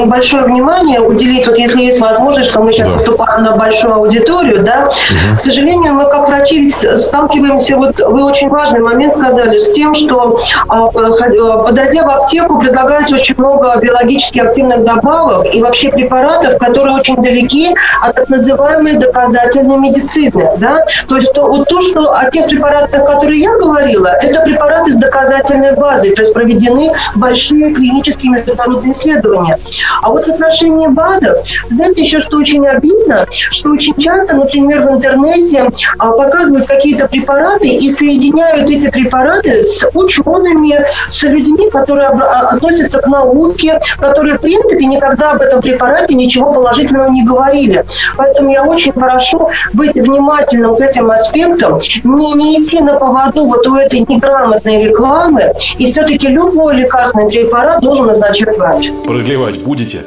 [0.05, 2.93] большое внимание уделить, вот если есть возможность, что мы сейчас да.
[2.93, 4.89] выступаем на большую аудиторию, да.
[4.89, 5.37] Угу.
[5.37, 10.39] К сожалению, мы как врачи сталкиваемся, вот вы очень важный момент сказали, с тем, что
[10.67, 17.15] а, подойдя в аптеку, предлагается очень много биологически активных добавок и вообще препаратов, которые очень
[17.17, 20.49] далеки от так называемой доказательной медицины.
[20.57, 20.85] Да?
[21.07, 24.95] То есть то, вот то, что о тех препаратах, которые я говорила, это препараты с
[24.97, 29.57] доказательной базой, то есть проведены большие клинические международные исследования.
[30.01, 34.91] А вот в отношении БАДов, знаете, еще что очень обидно, что очень часто, например, в
[34.95, 42.49] интернете а, показывают какие-то препараты и соединяют эти препараты с учеными, с людьми, которые а,
[42.49, 47.83] относятся к науке, которые, в принципе, никогда об этом препарате ничего положительного не говорили.
[48.17, 53.65] Поэтому я очень прошу быть внимательным к этим аспектам, не, не идти на поводу вот
[53.67, 58.89] у этой неграмотной рекламы, и все-таки любой лекарственный препарат должен назначать врач.
[59.05, 59.99] Продлевать будете?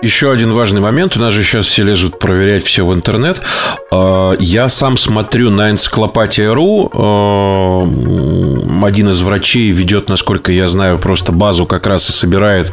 [0.00, 1.16] Еще один важный момент.
[1.16, 3.40] У нас же сейчас все лезут проверять все в интернет.
[3.90, 6.90] А, я сам смотрю на энциклопатия.ру.
[6.94, 7.82] А,
[8.84, 12.72] один из врачей ведет, насколько я знаю, просто базу как раз и собирает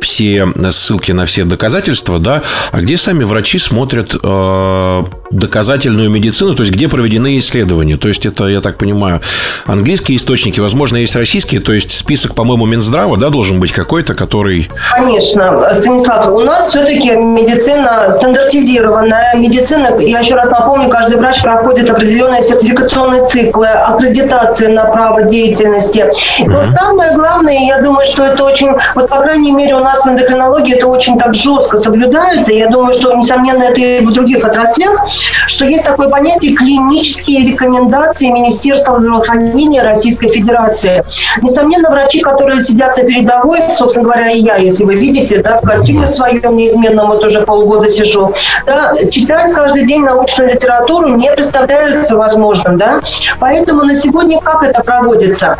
[0.00, 6.62] все ссылки на все доказательства, да, а где сами врачи смотрят а, доказательную медицину, то
[6.62, 7.98] есть где проведены исследования.
[7.98, 9.20] То есть это, я так понимаю,
[9.66, 14.68] английские источники, возможно, есть российские, то есть список, по-моему, Минздрава, да, должен быть какой-то, который...
[14.96, 19.34] Конечно, Станислав, у нас нас все-таки медицина стандартизированная.
[19.34, 26.06] Медицина, я еще раз напомню, каждый врач проходит определенные сертификационные циклы, аккредитации на право деятельности.
[26.46, 30.08] Но самое главное, я думаю, что это очень, вот по крайней мере у нас в
[30.08, 32.52] эндокринологии это очень так жестко соблюдается.
[32.52, 35.04] Я думаю, что, несомненно, это и в других отраслях,
[35.46, 41.02] что есть такое понятие клинические рекомендации Министерства здравоохранения Российской Федерации.
[41.42, 45.66] Несомненно, врачи, которые сидят на передовой, собственно говоря, и я, если вы видите, да, в
[45.66, 48.34] костюме своем неизменном, вот уже полгода сижу,
[48.66, 53.00] да, читать каждый день научную литературу не представляется возможным, да.
[53.40, 55.56] Поэтому на сегодня как это проводится?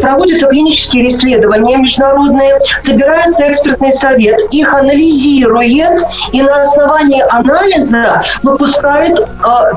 [0.00, 5.56] Проводятся клинические исследования международные, собирается экспертный совет, их анализирует
[6.32, 9.24] и на основании анализа выпускает э,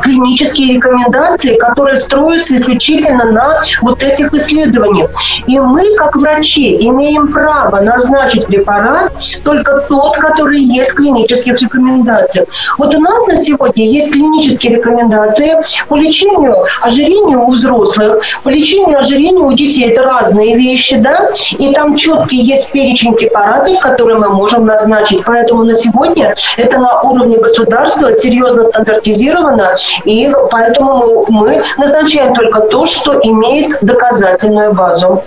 [0.02, 5.10] клинические рекомендации, которые строятся исключительно на вот этих исследованиях.
[5.48, 9.12] И мы, как врачи, имеем право назначить препарат
[9.44, 12.48] только тот, который есть в клинических рекомендациях.
[12.78, 15.56] Вот у нас на сегодня есть клинические рекомендации
[15.88, 19.90] по лечению ожирения у взрослых, по лечению ожирения у детей.
[19.90, 25.24] Это разные вещи, да, и там четкий есть перечень препаратов, которые мы можем назначить.
[25.26, 32.86] Поэтому на сегодня это на уровне государства серьезно стандартизировано, и поэтому мы назначаем только то,
[32.86, 35.24] что имеет доказательную базу.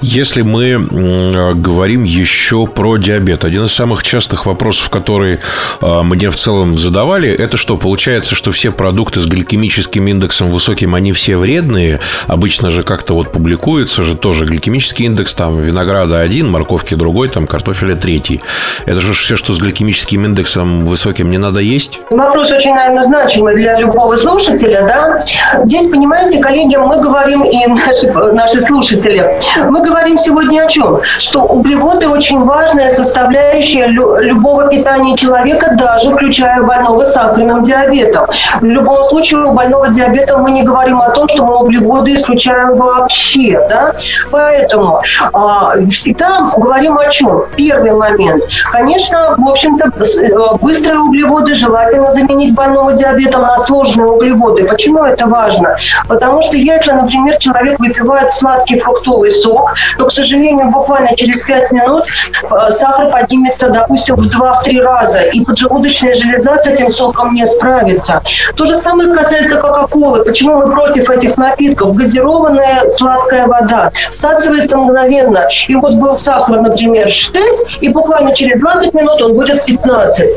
[0.00, 5.40] Если мы говорим еще про диабет, один из самых частых вопросов, которые
[5.80, 10.94] а, мне в целом задавали, это что, получается, что все продукты с гликемическим индексом высоким,
[10.94, 12.00] они все вредные?
[12.26, 17.46] Обычно же как-то вот публикуется же тоже гликемический индекс, там винограда один, морковки другой, там
[17.46, 18.42] картофеля третий.
[18.86, 22.00] Это же все, что с гликемическим индексом высоким, не надо есть?
[22.10, 25.24] Вопрос очень, наверное, значимый для любого слушателя, да?
[25.64, 31.00] Здесь, понимаете, коллеги, мы говорим и наши, наши слушатели, мы говорим сегодня о чем?
[31.18, 38.26] Что углеводы очень важная составляющая любого питания человека, даже включая больного сахарным диабетом.
[38.60, 42.74] В любом случае у больного диабета мы не говорим о том, что мы углеводы исключаем
[42.76, 43.64] вообще.
[43.68, 43.92] Да?
[44.30, 45.00] Поэтому
[45.32, 47.44] а, всегда говорим о чем?
[47.56, 48.44] Первый момент.
[48.72, 54.64] Конечно, в общем-то, э, быстрые углеводы желательно заменить больному диабетом на сложные углеводы.
[54.64, 55.76] Почему это важно?
[56.08, 61.72] Потому что если, например, человек выпивает сладкий фруктовый сок, то, к сожалению, буквально через 5
[61.72, 62.04] минут
[62.42, 68.22] э, сахар поднимется, допустим, в 2-3 раза, и поджелудочная железа с этим соком не справится.
[68.56, 70.24] То же самое касается Кока-Колы.
[70.24, 71.94] Почему мы против этих напитков?
[71.94, 75.48] Газированная сладкая вода всасывается мгновенно.
[75.68, 77.34] И вот был сахар, например, 6,
[77.80, 80.30] и буквально через 20 минут он будет 15.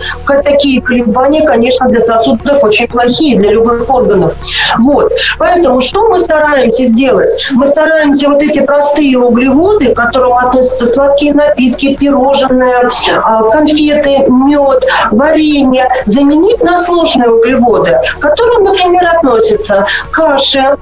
[0.44, 4.34] Такие колебания, конечно, для сосудов очень плохие, для любых органов.
[4.80, 5.12] Вот.
[5.38, 7.30] Поэтому что мы стараемся сделать?
[7.52, 12.90] Мы стараемся вот эти простые углеводы, к которым относятся сладкие напитки, пирожные,
[13.24, 20.78] а, конфеты, мед, варенье, заменить на сложные углеводы, к которым, например, относятся каши, а,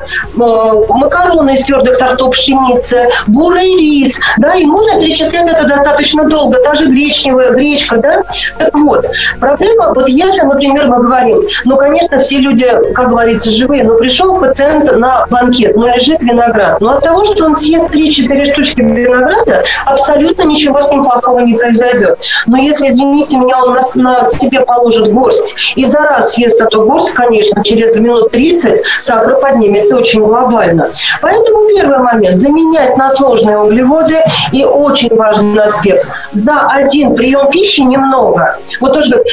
[0.90, 6.86] макароны из твердых сортов пшеницы, бурый рис, да, и можно перечислять это достаточно долго, даже
[6.86, 8.24] гречневая гречка, да.
[8.58, 9.06] Так вот,
[9.40, 14.40] проблема, вот если, например, мы говорим, ну, конечно, все люди, как говорится, живые, но пришел
[14.40, 19.64] пациент на банкет, но лежит виноград, но от того, что он съест 3-4 штучки винограда,
[19.86, 22.20] абсолютно ничего с ним плохого не произойдет.
[22.46, 26.84] Но если, извините меня, он на, на себе положит горсть и за раз съест эту
[26.84, 30.90] горсть, конечно, через минут 30 сахар поднимется очень глобально.
[31.22, 34.18] Поэтому первый момент– заменять на сложные углеводы
[34.52, 38.58] и очень важный аспект– за один прием пищи немного.
[38.80, 39.24] Вот тоже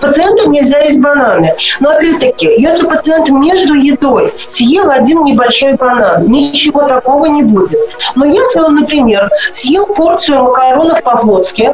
[0.00, 1.52] пациенту нельзя есть бананы.
[1.80, 7.78] Но опять-таки, если пациент между едой съел один небольшой банан, ничего такого не будет.
[8.14, 11.72] Но если он, например, съел порцию макаронов по-флотски,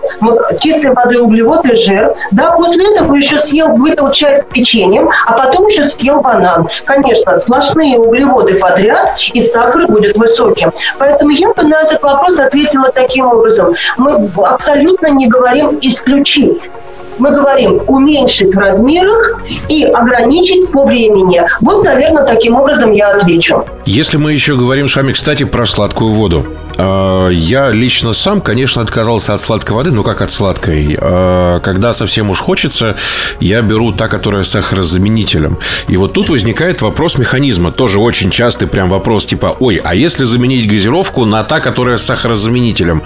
[0.60, 5.66] чистой воды, углеводы жир, да, после этого еще съел, выпил чай с печеньем, а потом
[5.66, 6.68] еще съел банан.
[6.84, 10.72] Конечно, сплошные углеводы подряд, и сахар будет высоким.
[10.98, 13.74] Поэтому я бы на этот вопрос ответила таким образом.
[13.96, 16.70] Мы абсолютно не говорим исключить
[17.18, 21.44] мы говорим уменьшить в размерах и ограничить по времени.
[21.60, 23.64] Вот, наверное, таким образом я отвечу.
[23.86, 26.46] Если мы еще говорим с вами, кстати, про сладкую воду.
[26.76, 30.96] А, я лично сам, конечно, отказался от сладкой воды, но как от сладкой.
[31.00, 32.96] А, когда совсем уж хочется,
[33.40, 35.58] я беру та, которая с сахарозаменителем.
[35.88, 37.72] И вот тут возникает вопрос механизма.
[37.72, 42.04] Тоже очень частый прям вопрос типа, ой, а если заменить газировку на та, которая с
[42.04, 43.02] сахарозаменителем?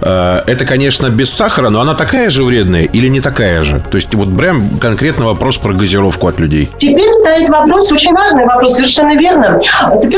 [0.00, 3.84] А, это, конечно, без сахара, но она такая же вредная или не такая же?
[3.90, 6.70] То есть вот прям конкретно вопрос про газировку от людей.
[6.78, 9.60] Теперь стоит вопрос, очень важный вопрос, совершенно верно.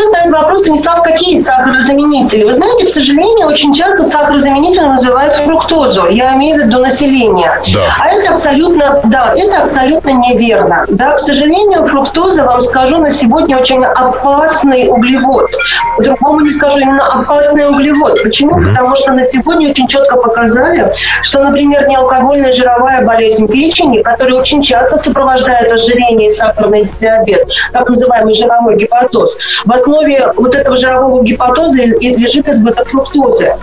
[0.09, 2.45] Стоит вопрос, Станислав, какие сахарозаменители?
[2.45, 6.07] Вы знаете, сожалению, очень часто сахарозаменитель называют фруктозу.
[6.09, 7.51] Я имею в виду население.
[7.73, 7.81] Да.
[8.01, 10.85] А это абсолютно, да, это абсолютно неверно.
[10.89, 15.51] Да, к сожалению, фруктоза, вам скажу, на сегодня очень опасный углевод.
[15.97, 18.23] По-другому не скажу, именно опасный углевод.
[18.23, 18.59] Почему?
[18.59, 18.69] Mm-hmm.
[18.69, 24.63] Потому что на сегодня очень четко показали, что, например, неалкогольная жировая болезнь печени, которая очень
[24.63, 31.23] часто сопровождает ожирение и сахарный диабет, так называемый жировой гепатоз, в основе вот этого жирового
[31.23, 33.57] гепатоза лежит избыток фруктозы.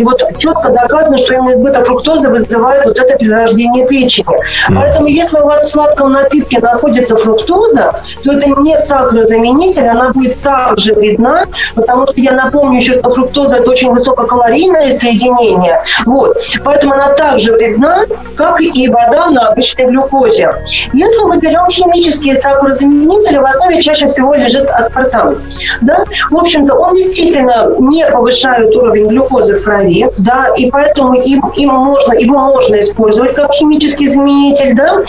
[0.00, 4.26] И вот четко доказано, что именно избыток фруктозы вызывает вот это перерождение печени.
[4.70, 4.74] Mm.
[4.76, 7.92] Поэтому если у вас в сладком напитке находится фруктоза,
[8.24, 13.58] то это не сахарозаменитель, она будет также вредна, потому что я напомню еще, что фруктоза
[13.58, 15.82] это очень высококалорийное соединение.
[16.06, 16.34] Вот.
[16.64, 18.04] Поэтому она также вредна,
[18.36, 20.50] как и вода на обычной глюкозе.
[20.94, 25.36] Если мы берем химические сахарозаменители, в основе чаще всего лежит аспартам.
[25.82, 26.04] Да?
[26.30, 31.72] В общем-то, он действительно не повышает уровень глюкозы в крови, да, и поэтому им, им
[31.72, 35.00] можно, его можно использовать как химический заменитель, да.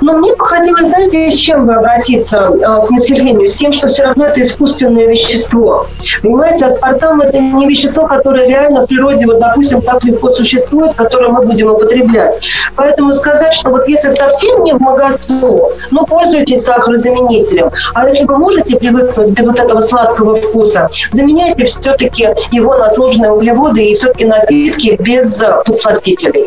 [0.00, 3.46] Но мне бы хотелось, знаете, с чем бы обратиться э, к населению?
[3.46, 5.86] С тем, что все равно это искусственное вещество.
[6.22, 11.28] Понимаете, аспартам– это не вещество, которое реально в природе, вот, допустим, так легко существует, которое
[11.28, 12.40] мы будем употреблять.
[12.76, 17.70] Поэтому сказать, что вот если совсем не в моготу, ну, пользуйтесь сахарозаменителем.
[17.94, 23.32] А если вы можете привыкнуть без вот этого сладкого вкуса, заменяйте все-таки его на сложные
[23.32, 26.46] углеводы и все-таки напитки без э, подсластителей.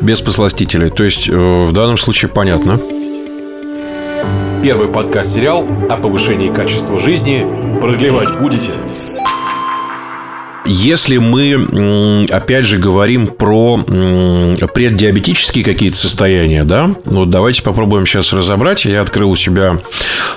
[0.00, 0.90] Без посластителей.
[0.90, 2.78] То есть э, в данном случае понятно.
[4.62, 7.46] Первый подкаст-сериал о повышении качества жизни.
[7.80, 8.70] Продлевать будете?
[10.74, 18.86] Если мы, опять же, говорим про преддиабетические какие-то состояния, да, ну давайте попробуем сейчас разобрать.
[18.86, 19.82] Я открыл у себя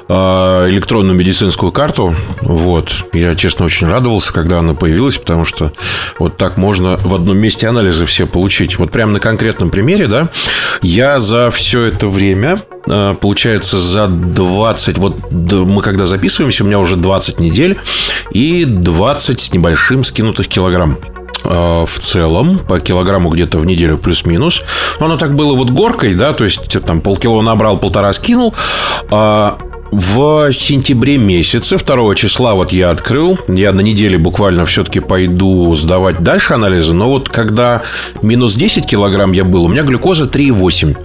[0.09, 2.13] а, электронную медицинскую карту.
[2.41, 3.05] Вот.
[3.13, 5.71] Я, честно, очень радовался, когда она появилась, потому что
[6.19, 8.77] вот так можно в одном месте анализы все получить.
[8.77, 10.31] Вот прямо на конкретном примере, да,
[10.81, 14.97] я за все это время а, получается, за 20...
[14.97, 17.77] Вот мы когда записываемся, у меня уже 20 недель
[18.31, 20.97] и 20 с небольшим скинутых килограмм
[21.43, 24.63] а, в целом по килограмму где-то в неделю плюс-минус.
[24.99, 28.55] Но оно так было вот горкой, да, то есть там полкило набрал, полтора скинул.
[29.11, 29.57] А
[29.91, 33.37] в сентябре месяце, 2 числа вот я открыл.
[33.47, 36.93] Я на неделе буквально все-таки пойду сдавать дальше анализы.
[36.93, 37.83] Но вот когда
[38.21, 40.97] минус 10 килограмм я был, у меня глюкоза 3,8.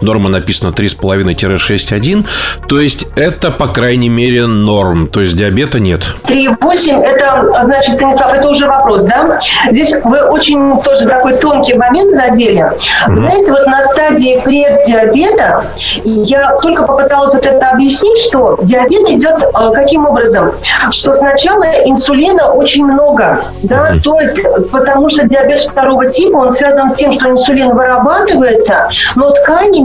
[0.00, 2.26] Норма написана 3,5-6,1.
[2.68, 5.08] То есть это, по крайней мере, норм.
[5.08, 6.02] То есть диабета нет.
[6.24, 9.38] 3,8 это, значит, Станислав, это уже вопрос, да?
[9.70, 12.60] Здесь вы очень тоже такой тонкий момент задели.
[12.60, 13.16] Mm-hmm.
[13.16, 15.64] Знаете, вот на стадии преддиабета
[16.04, 20.52] я только попыталась вот это объяснить, что диабет идет э, каким образом?
[20.90, 24.38] Что сначала инсулина очень много, да, то есть
[24.70, 29.30] потому что диабет второго типа, он связан с тем, что инсулин вырабатывается, но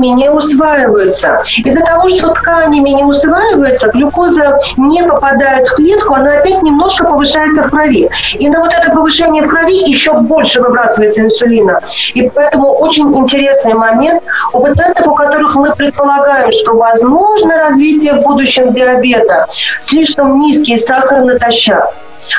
[0.03, 1.43] тканями не усваиваются.
[1.63, 7.63] Из-за того, что тканями не усваивается, глюкоза не попадает в клетку, она опять немножко повышается
[7.63, 8.09] в крови.
[8.39, 11.79] И на вот это повышение в крови еще больше выбрасывается инсулина.
[12.13, 14.21] И поэтому очень интересный момент.
[14.53, 19.45] У пациентов, у которых мы предполагаем, что возможно развитие будущего будущем диабета,
[19.79, 21.93] слишком низкий сахар натощак.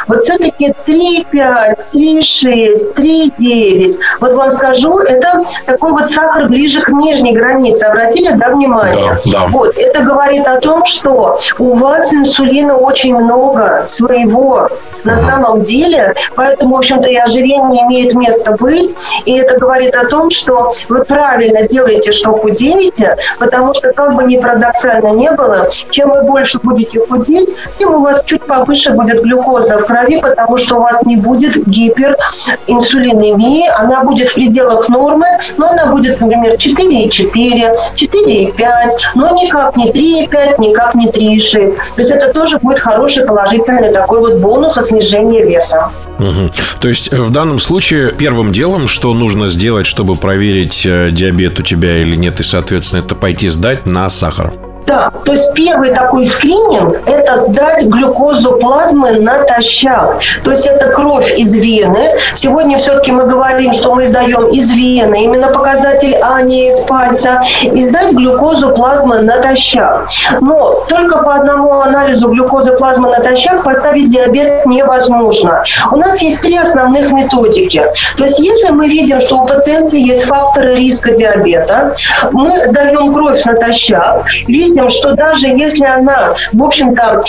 [0.09, 3.95] Вот все-таки 3,5, 3,6, 3,9.
[4.21, 7.85] Вот вам скажу, это такой вот сахар ближе к нижней границе.
[7.85, 9.19] Обратили, да, внимание?
[9.27, 9.47] Да, да.
[9.49, 14.69] Вот, это говорит о том, что у вас инсулина очень много своего
[15.05, 18.95] на самом деле, поэтому, в общем-то, и ожирение имеет место быть,
[19.27, 24.25] и это говорит о том, что вы правильно делаете, что худеете, потому что, как бы
[24.25, 29.23] ни парадоксально не было, чем вы больше будете худеть, тем у вас чуть повыше будет
[29.23, 35.27] глюкоза в крови, потому что у вас не будет гиперинсулинемии, она будет в пределах нормы,
[35.57, 41.69] но она будет, например, 4,4, 4,5, но никак не 3,5, никак не 3,6.
[41.97, 45.91] То есть это тоже будет хороший положительный такой вот бонус, снижение веса.
[46.19, 46.51] Угу.
[46.81, 51.59] То есть э, в данном случае первым делом, что нужно сделать, чтобы проверить э, диабет
[51.59, 54.53] у тебя или нет, и, соответственно, это пойти сдать на сахар.
[54.87, 60.21] Да, то есть первый такой скрининг– это сдать глюкозу плазмы натощак.
[60.43, 62.11] То есть это кровь из вены.
[62.35, 67.43] Сегодня все-таки мы говорим, что мы сдаем из вены, именно показатель, а не из пальца.
[67.63, 70.09] И сдать глюкозу плазмы натощак.
[70.41, 75.65] Но только по одному анализу глюкозы плазмы натощак поставить диабет невозможно.
[75.93, 77.87] У нас есть три основных методики.
[78.19, 81.95] То есть если мы видим, что у пациента есть факторы риска диабета,
[82.33, 87.23] мы сдаем кровь натощак, видим, что даже если она, в общем-то,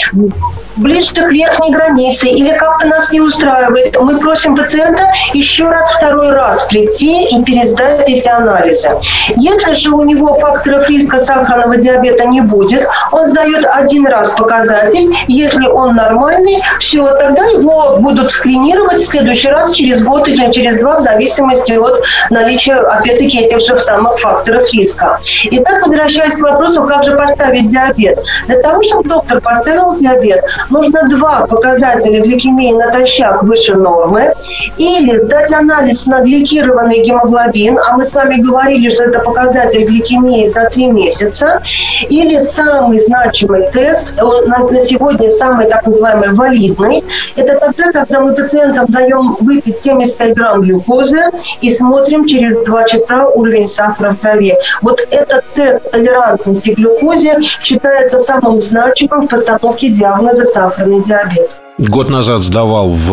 [0.78, 6.32] ближе к верхней границе или как-то нас не устраивает, мы просим пациента еще раз, второй
[6.32, 8.90] раз прийти и пересдать эти анализы.
[9.36, 15.14] Если же у него факторов риска сахарного диабета не будет, он сдает один раз показатель,
[15.28, 20.80] если он нормальный, все, тогда его будут скринировать в следующий раз через год или через
[20.80, 25.20] два, в зависимости от наличия, опять-таки, этих же самых факторов риска.
[25.52, 28.20] Итак, возвращаясь к вопросу, как же поставить диабет.
[28.48, 34.34] Для того, чтобы доктор поставил диабет, нужно два показателя гликемии натощак выше нормы
[34.78, 40.46] или сдать анализ на гликированный гемоглобин, а мы с вами говорили, что это показатель гликемии
[40.46, 41.62] за три месяца,
[42.10, 47.04] или самый значимый тест, на, на сегодня самый так называемый валидный,
[47.36, 51.22] это тогда, когда мы пациентам даем выпить 75 грамм глюкозы
[51.62, 54.56] и смотрим через два часа уровень сахара в крови.
[54.82, 61.65] Вот этот тест толерантности к глюкозе считается самым значимым в постановке диагноза сахарный диабет.
[61.78, 63.12] Год назад сдавал в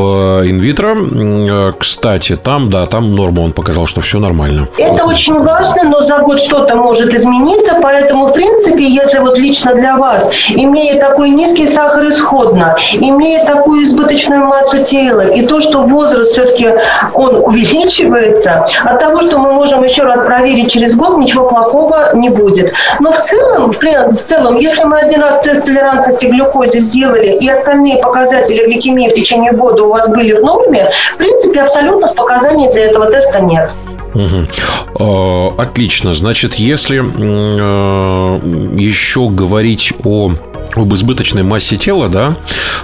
[0.49, 0.95] инвитро.
[0.95, 4.69] Э, кстати, там, да, там норма он показал, что все нормально.
[4.79, 9.75] Это очень важно, но за год что-то может измениться, поэтому, в принципе, если вот лично
[9.75, 15.83] для вас, имея такой низкий сахар исходно, имея такую избыточную массу тела, и то, что
[15.83, 16.69] возраст все-таки
[17.15, 22.29] он увеличивается, от того, что мы можем еще раз проверить через год, ничего плохого не
[22.29, 22.73] будет.
[23.01, 27.49] Но в целом, в целом, если мы один раз тест толерантности к глюкозе сделали, и
[27.49, 32.15] остальные показатели показатели гликемии в течение года у вас были в норме, в принципе, абсолютных
[32.15, 33.71] показаний для этого теста нет.
[34.15, 35.55] Угу.
[35.59, 36.15] Отлично.
[36.15, 38.41] Значит, если э,
[38.79, 40.33] еще говорить о
[40.77, 42.37] об избыточной массе тела, да,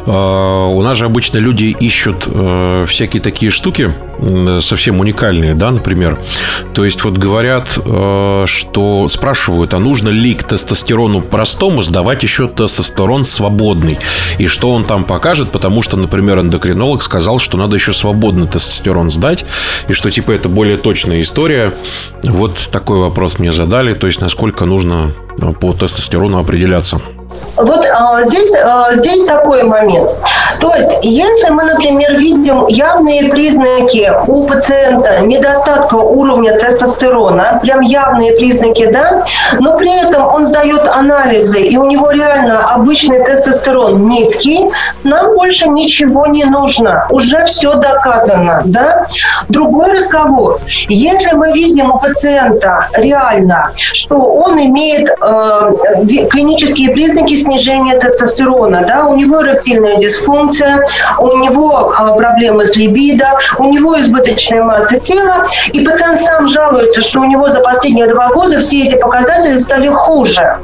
[0.06, 3.92] а, у нас же обычно люди ищут э, всякие такие штуки
[4.60, 6.18] совсем уникальные, да, например.
[6.74, 12.48] То есть вот говорят, э, что спрашивают, а нужно ли к тестостерону простому сдавать еще
[12.48, 13.98] тестостерон свободный?
[14.38, 19.08] И что он там покажет, потому что, например, эндокринолог сказал, что надо еще свободный тестостерон
[19.10, 19.44] сдать,
[19.88, 21.74] и что типа это более точная история.
[22.24, 27.00] Вот такой вопрос мне задали, то есть насколько нужно э, по тестостерону определяться.
[27.56, 30.10] Вот а, здесь, а, здесь такой момент.
[30.60, 37.07] То есть, если мы, например, видим явные признаки у пациента недостатка уровня тестостерона,
[37.62, 39.24] прям явные признаки, да,
[39.58, 44.70] но при этом он сдает анализы, и у него реально обычный тестостерон низкий,
[45.04, 47.06] нам больше ничего не нужно.
[47.10, 49.06] Уже все доказано, да.
[49.48, 50.60] Другой разговор.
[50.88, 55.72] Если мы видим у пациента реально, что он имеет э,
[56.30, 60.84] клинические признаки снижения тестостерона, да, у него эректильная дисфункция,
[61.18, 67.02] у него а, проблемы с либидо, у него избыточная масса тела, и пациент сам жалуется,
[67.08, 70.58] что у него за последние два года все эти показатели стали хуже.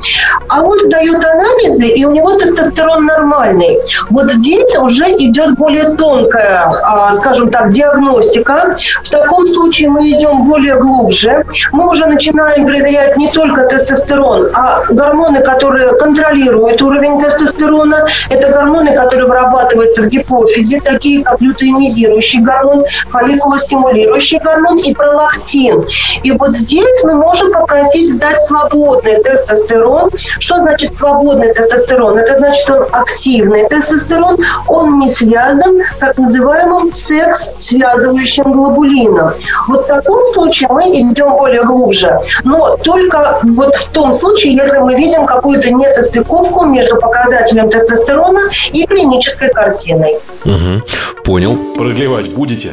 [0.49, 3.79] А он сдает анализы, и у него тестостерон нормальный.
[4.11, 8.77] Вот здесь уже идет более тонкая, а, скажем так, диагностика.
[9.05, 11.45] В таком случае мы идем более глубже.
[11.73, 18.07] Мы уже начинаем проверять не только тестостерон, а гормоны, которые контролируют уровень тестостерона.
[18.29, 25.85] Это гормоны, которые вырабатываются в гипофизе, такие как лютеинизирующий гормон, фолликулостимулирующий гормон и пролактин.
[26.23, 30.11] И вот здесь мы можем попросить сдать свободный тестостерон.
[30.17, 32.19] Что значит свободный тестостерон?
[32.19, 39.33] Это значит, что он активный тестостерон, он не связан так называемым секс-связывающим глобулином.
[39.69, 42.19] Вот в таком случае мы идем более глубже.
[42.45, 48.87] Но только вот в том случае, если мы видим какую-то несостыковку между показателем тестостерона и
[48.87, 50.19] клинической картиной.
[50.45, 51.23] Угу.
[51.25, 51.57] Понял.
[51.77, 52.73] Продлевать будете?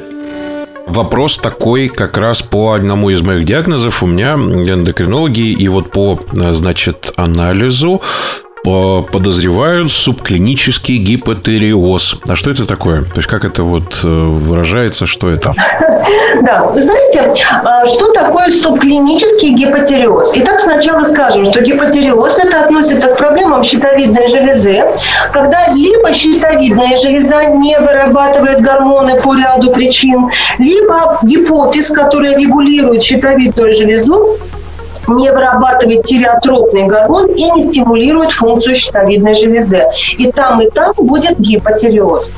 [0.92, 4.04] Вопрос такой как раз по одному из моих диагнозов.
[4.04, 8.02] У меня эндокринологи, и вот по, значит, анализу
[8.64, 12.18] подозревают субклинический гипотериоз.
[12.28, 13.02] А что это такое?
[13.02, 15.54] То есть как это вот э, выражается, что это?
[16.42, 17.34] Да, вы знаете,
[17.64, 20.32] а, что такое субклинический гипотериоз?
[20.36, 24.82] Итак, сначала скажем, что гипотериоз это относится к проблемам щитовидной железы,
[25.32, 33.76] когда либо щитовидная железа не вырабатывает гормоны по ряду причин, либо гипофиз, который регулирует щитовидную
[33.76, 34.38] железу,
[35.18, 39.86] не вырабатывает тиреотропный гормон и не стимулирует функцию щитовидной железы.
[40.18, 42.32] И там, и там будет гипотиреоз.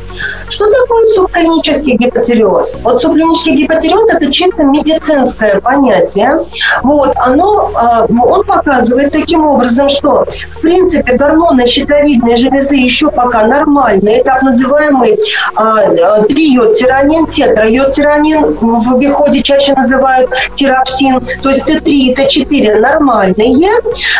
[0.49, 2.75] Что такое субклинический гипотиреоз?
[2.83, 6.39] Вот субклинический гипотиреоз– это чисто медицинское понятие.
[6.83, 13.45] Вот, оно, а, он показывает таким образом, что, в принципе, гормоны щитовидной железы еще пока
[13.47, 15.17] нормальные, так называемый
[15.55, 22.79] а, а, триодтиранин, тетрайодтиранин, в обиходе чаще называют тироксин, то есть Т3 и Т4 Т4
[22.79, 23.69] нормальные,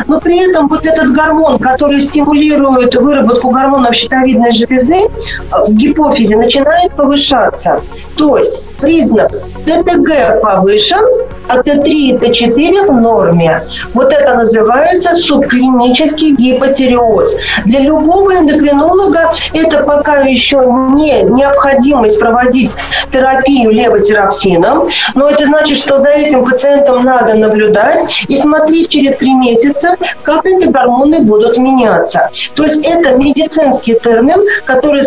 [0.07, 5.09] но при этом вот этот гормон, который стимулирует выработку гормонов щитовидной железы э,
[5.67, 7.81] в гипофизе, начинает повышаться.
[8.15, 9.31] То есть признак
[9.65, 11.05] ТТГ повышен,
[11.47, 13.63] а Т3 и Т4 в норме.
[13.93, 17.36] Вот это называется субклинический гипотиреоз.
[17.65, 20.57] Для любого эндокринолога это пока еще
[20.93, 22.75] не необходимость проводить
[23.11, 29.34] терапию левотироксином, но это значит, что за этим пациентом надо наблюдать и смотреть через три
[29.34, 32.29] месяца, как эти гормоны будут меняться.
[32.55, 35.03] То есть это медицинский термин, который,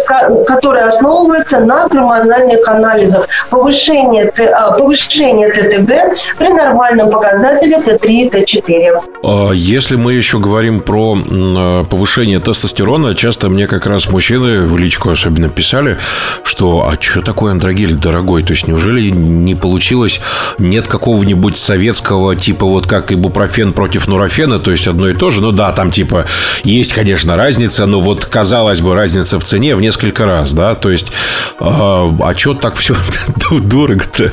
[0.47, 3.29] который основывается на гормональных анализах.
[3.67, 9.01] Повышение, а, повышение ТТГ при нормальном показателе Т3 и Т4.
[9.25, 14.77] А если мы еще говорим про а, повышение тестостерона, часто мне как раз мужчины в
[14.77, 15.97] личку особенно писали,
[16.45, 18.45] что а что такое андрогель дорогой?
[18.45, 20.21] То есть неужели не получилось,
[20.59, 25.41] нет какого-нибудь советского типа вот как ибупрофен против нурофена, то есть одно и то же,
[25.41, 26.27] ну да, там типа
[26.63, 30.89] есть, конечно, разница, но вот казалось бы разница в цене в несколько раз, да, то
[30.89, 31.11] есть
[31.59, 32.95] а, а что так все
[33.61, 34.33] дорого-то?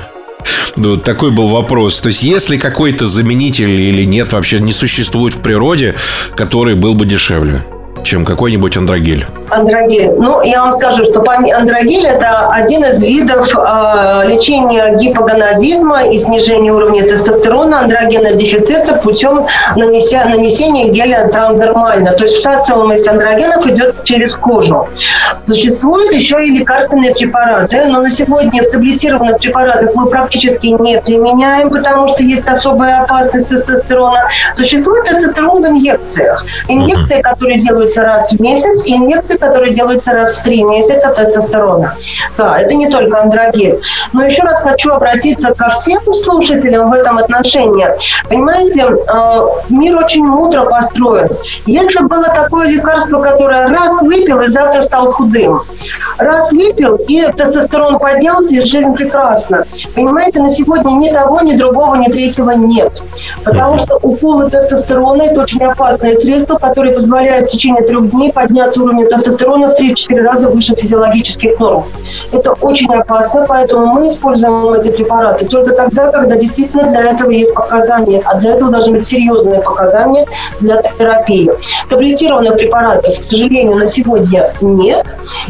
[0.76, 2.02] Ну, вот такой был вопрос.
[2.02, 5.96] То есть, есть ли какой-то заменитель или нет, вообще не существует в природе,
[6.36, 7.64] который был бы дешевле?
[8.04, 9.26] чем какой-нибудь андрогель?
[9.54, 10.12] Андрогель.
[10.18, 16.72] Ну, я вам скажу, что андрогель– это один из видов э, лечения гипогонадизма и снижения
[16.72, 19.46] уровня тестостерона, андрогена дефицита путем
[19.76, 22.14] нанеся, нанесения геля трансдермально.
[22.14, 24.88] То есть всасываемость андрогенов идет через кожу.
[25.38, 31.70] Существуют еще и лекарственные препараты, но на сегодня в таблетированных препаратах мы практически не применяем,
[31.70, 34.30] потому что есть особая опасность тестостерона.
[34.56, 36.46] Существует тестостерон в инъекциях.
[36.68, 41.10] Инъекции, которые делают делаются раз в месяц, и инъекции, которые делаются раз в три месяца
[41.10, 41.96] тестостерона.
[42.38, 43.80] Да, это не только андрогель.
[44.14, 47.88] Но еще раз хочу обратиться ко всем слушателям в этом отношении.
[48.30, 51.28] Понимаете, э, мир очень мудро построен.
[51.66, 55.62] Если было такое лекарство, которое раз выпил и завтра стал худым,
[56.18, 59.66] раз выпил и тестостерон поднялся, и жизнь прекрасна.
[59.96, 62.92] Понимаете, на сегодня ни того, ни другого, ни третьего нет.
[63.44, 68.82] Потому что уколы тестостерона– это очень опасное средство, которое позволяет в течение трех дней подняться
[68.82, 71.84] уровень тестостерона в 3-4 раза выше физиологических норм.
[72.32, 77.54] Это очень опасно, поэтому мы используем эти препараты только тогда, когда действительно для этого есть
[77.54, 80.26] показания, а для этого должны быть серьезные показания
[80.60, 81.52] для терапии.
[81.90, 85.06] Таблетированных препаратов, к сожалению, на сегодня нет.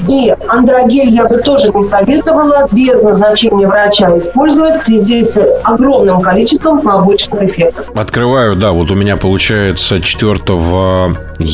[0.08, 6.22] И андрогель я бы тоже не советовала без назначения врача использовать в связи с огромным
[6.22, 7.86] количеством побочных эффектов.
[7.96, 10.40] Открываю, да, вот у меня получается 4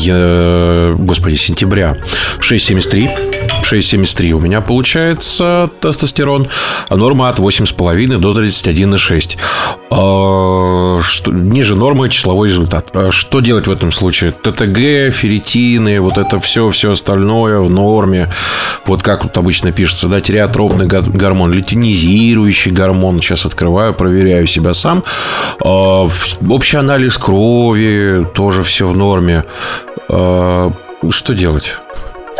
[0.08, 1.96] Э, господи, сентября
[2.40, 3.30] 6,73.
[3.62, 6.48] 6,73 у меня получается тестостерон,
[6.88, 9.38] а норма от 8,5 до 31,6.
[9.90, 12.90] А, ниже нормы числовой результат.
[12.94, 14.32] А что делать в этом случае?
[14.32, 18.28] ТТГ, ферритины, вот это все, все остальное в норме.
[18.86, 23.20] Вот как вот обычно пишется, да, тиреотропный гормон, лютинизирующий гормон.
[23.20, 25.04] Сейчас открываю, проверяю себя сам.
[25.62, 26.08] А,
[26.48, 29.44] общий анализ крови, тоже все в норме.
[30.08, 31.76] Что делать?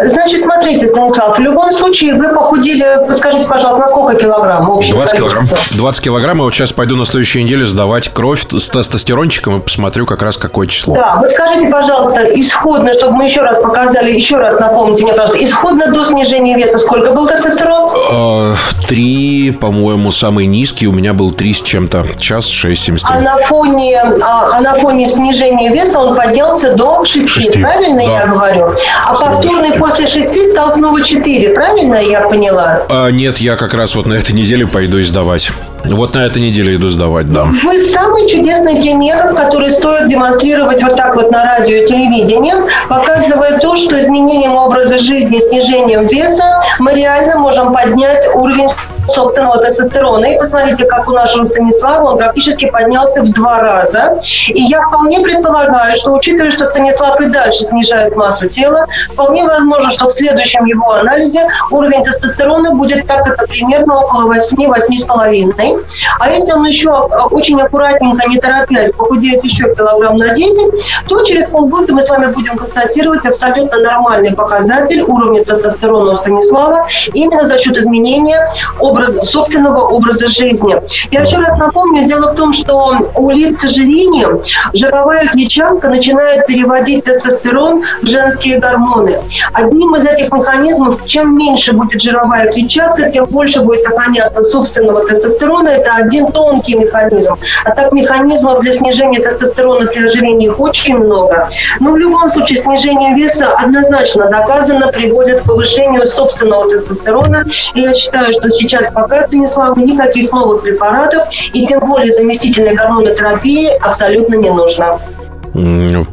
[0.05, 4.67] Значит, смотрите, Станислав, в любом случае вы похудели, подскажите, пожалуйста, на сколько килограмм?
[4.67, 5.49] 20 килограмм.
[5.73, 6.39] 20 килограмм.
[6.39, 10.37] И вот сейчас пойду на следующей неделе сдавать кровь с тестостерончиком и посмотрю как раз
[10.37, 10.95] какое число.
[10.95, 15.45] Да, вот скажите, пожалуйста, исходно, чтобы мы еще раз показали, еще раз напомните мне, пожалуйста,
[15.45, 17.91] исходно до снижения веса сколько был тестостерон?
[18.11, 18.55] А,
[18.89, 22.07] три, по-моему, самый низкий у меня был три с чем-то.
[22.19, 22.99] Час 6,73.
[23.05, 27.61] А на фоне, а, а на фоне снижения веса он поднялся до 6, 6.
[27.61, 28.21] правильно да.
[28.21, 28.75] я говорю?
[29.07, 32.83] А повторный после шести стал снова четыре, правильно я поняла?
[32.89, 35.51] А, нет, я как раз вот на этой неделе пойду сдавать.
[35.85, 37.45] Вот на этой неделе иду сдавать, да.
[37.45, 42.55] Вы самый чудесный пример, который стоит демонстрировать вот так вот на радио и телевидении,
[42.89, 48.69] показывая то, что изменением образа жизни, снижением веса мы реально можем поднять уровень
[49.11, 50.25] собственного тестостерона.
[50.27, 54.19] И посмотрите, как у нашего Станислава он практически поднялся в два раза.
[54.49, 59.91] И я вполне предполагаю, что учитывая, что Станислав и дальше снижает массу тела, вполне возможно,
[59.91, 65.85] что в следующем его анализе уровень тестостерона будет так это примерно около 8-8,5.
[66.19, 66.91] А если он еще
[67.31, 72.33] очень аккуратненько, не торопясь, похудеет еще килограмм на 10, то через полгода мы с вами
[72.33, 79.31] будем констатировать абсолютно нормальный показатель уровня тестостерона у Станислава именно за счет изменения образа образ,
[79.31, 80.77] собственного образа жизни.
[81.11, 84.41] Я еще раз напомню, дело в том, что у лиц с ожирением
[84.73, 89.19] жировая клетчатка начинает переводить тестостерон в женские гормоны.
[89.53, 95.69] Одним из этих механизмов, чем меньше будет жировая клетчатка, тем больше будет сохраняться собственного тестостерона.
[95.69, 97.37] Это один тонкий механизм.
[97.65, 101.49] А так механизмов для снижения тестостерона при ожирении очень много.
[101.81, 107.45] Но в любом случае снижение веса однозначно доказано приводит к повышению собственного тестостерона.
[107.75, 113.71] И я считаю, что сейчас пока, Станислав, никаких новых препаратов и тем более заместительной гормонотерапии
[113.81, 114.99] абсолютно не нужно.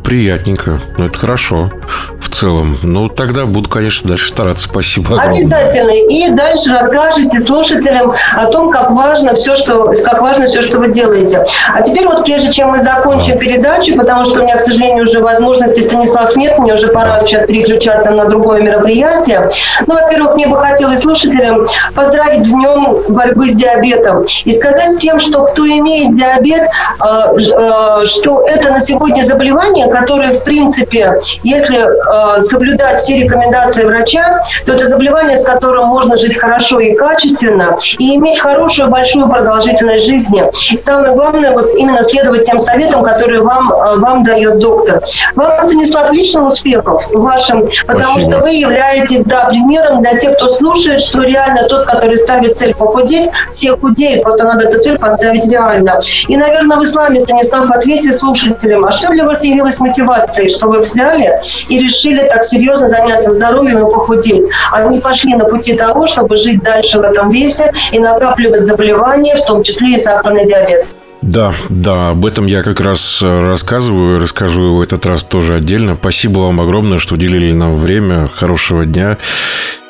[0.03, 0.79] Приятненько.
[0.97, 1.71] Ну, это хорошо
[2.19, 2.77] в целом.
[2.83, 4.67] Ну, тогда буду, конечно, дальше стараться.
[4.67, 5.37] Спасибо огромное.
[5.37, 5.91] Обязательно.
[5.91, 10.91] И дальше расскажете слушателям о том, как важно все, что, как важно все, что вы
[10.91, 11.45] делаете.
[11.73, 15.21] А теперь вот прежде чем мы закончим передачу, потому что у меня, к сожалению, уже
[15.21, 19.49] возможности, Станислав, нет, мне уже пора сейчас переключаться на другое мероприятие.
[19.85, 25.19] Ну, во-первых, мне бы хотелось слушателям поздравить с днем борьбы с диабетом и сказать всем,
[25.19, 31.77] что кто имеет диабет, э, э, что это на сегодня заболевание, которое, в принципе, если
[31.77, 37.77] э, соблюдать все рекомендации врача, то это заболевание, с которым можно жить хорошо и качественно,
[37.99, 40.43] и иметь хорошую, большую продолжительность жизни.
[40.71, 45.01] И самое главное, вот именно следовать тем советам, которые вам, э, вам дает доктор.
[45.35, 48.31] Вам, Станислав, личных успехов вашим, потому Спасибо.
[48.31, 52.73] что вы являетесь, да, примером для тех, кто слушает, что реально тот, который ставит цель
[52.73, 55.99] похудеть, все худеют, просто надо эту цель поставить реально.
[56.27, 60.67] И, наверное, вы с нами, Станислав, ответьте слушателям, а что для вас явилась мотивацией, что
[60.67, 61.31] вы взяли
[61.69, 66.37] и решили так серьезно заняться здоровьем и похудеть, а не пошли на пути того, чтобы
[66.37, 70.85] жить дальше в этом весе и накапливать заболевания, в том числе и сахарный диабет.
[71.23, 75.97] Да, да, об этом я как раз э, рассказываю, расскажу в этот раз тоже отдельно.
[75.99, 78.27] Спасибо вам огромное, что уделили нам время.
[78.27, 79.17] Хорошего дня.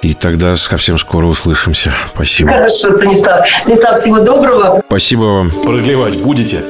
[0.01, 1.91] И тогда совсем скоро услышимся.
[2.15, 2.51] Спасибо.
[2.51, 3.47] Хорошо, Станислав.
[3.63, 4.81] Станислав, всего доброго.
[4.87, 5.51] Спасибо вам.
[5.51, 6.61] Продлевать будете?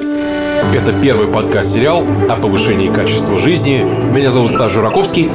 [0.58, 3.84] Это первый подкаст-сериал о повышении качества жизни.
[3.84, 5.30] Меня зовут Стас Жураковский.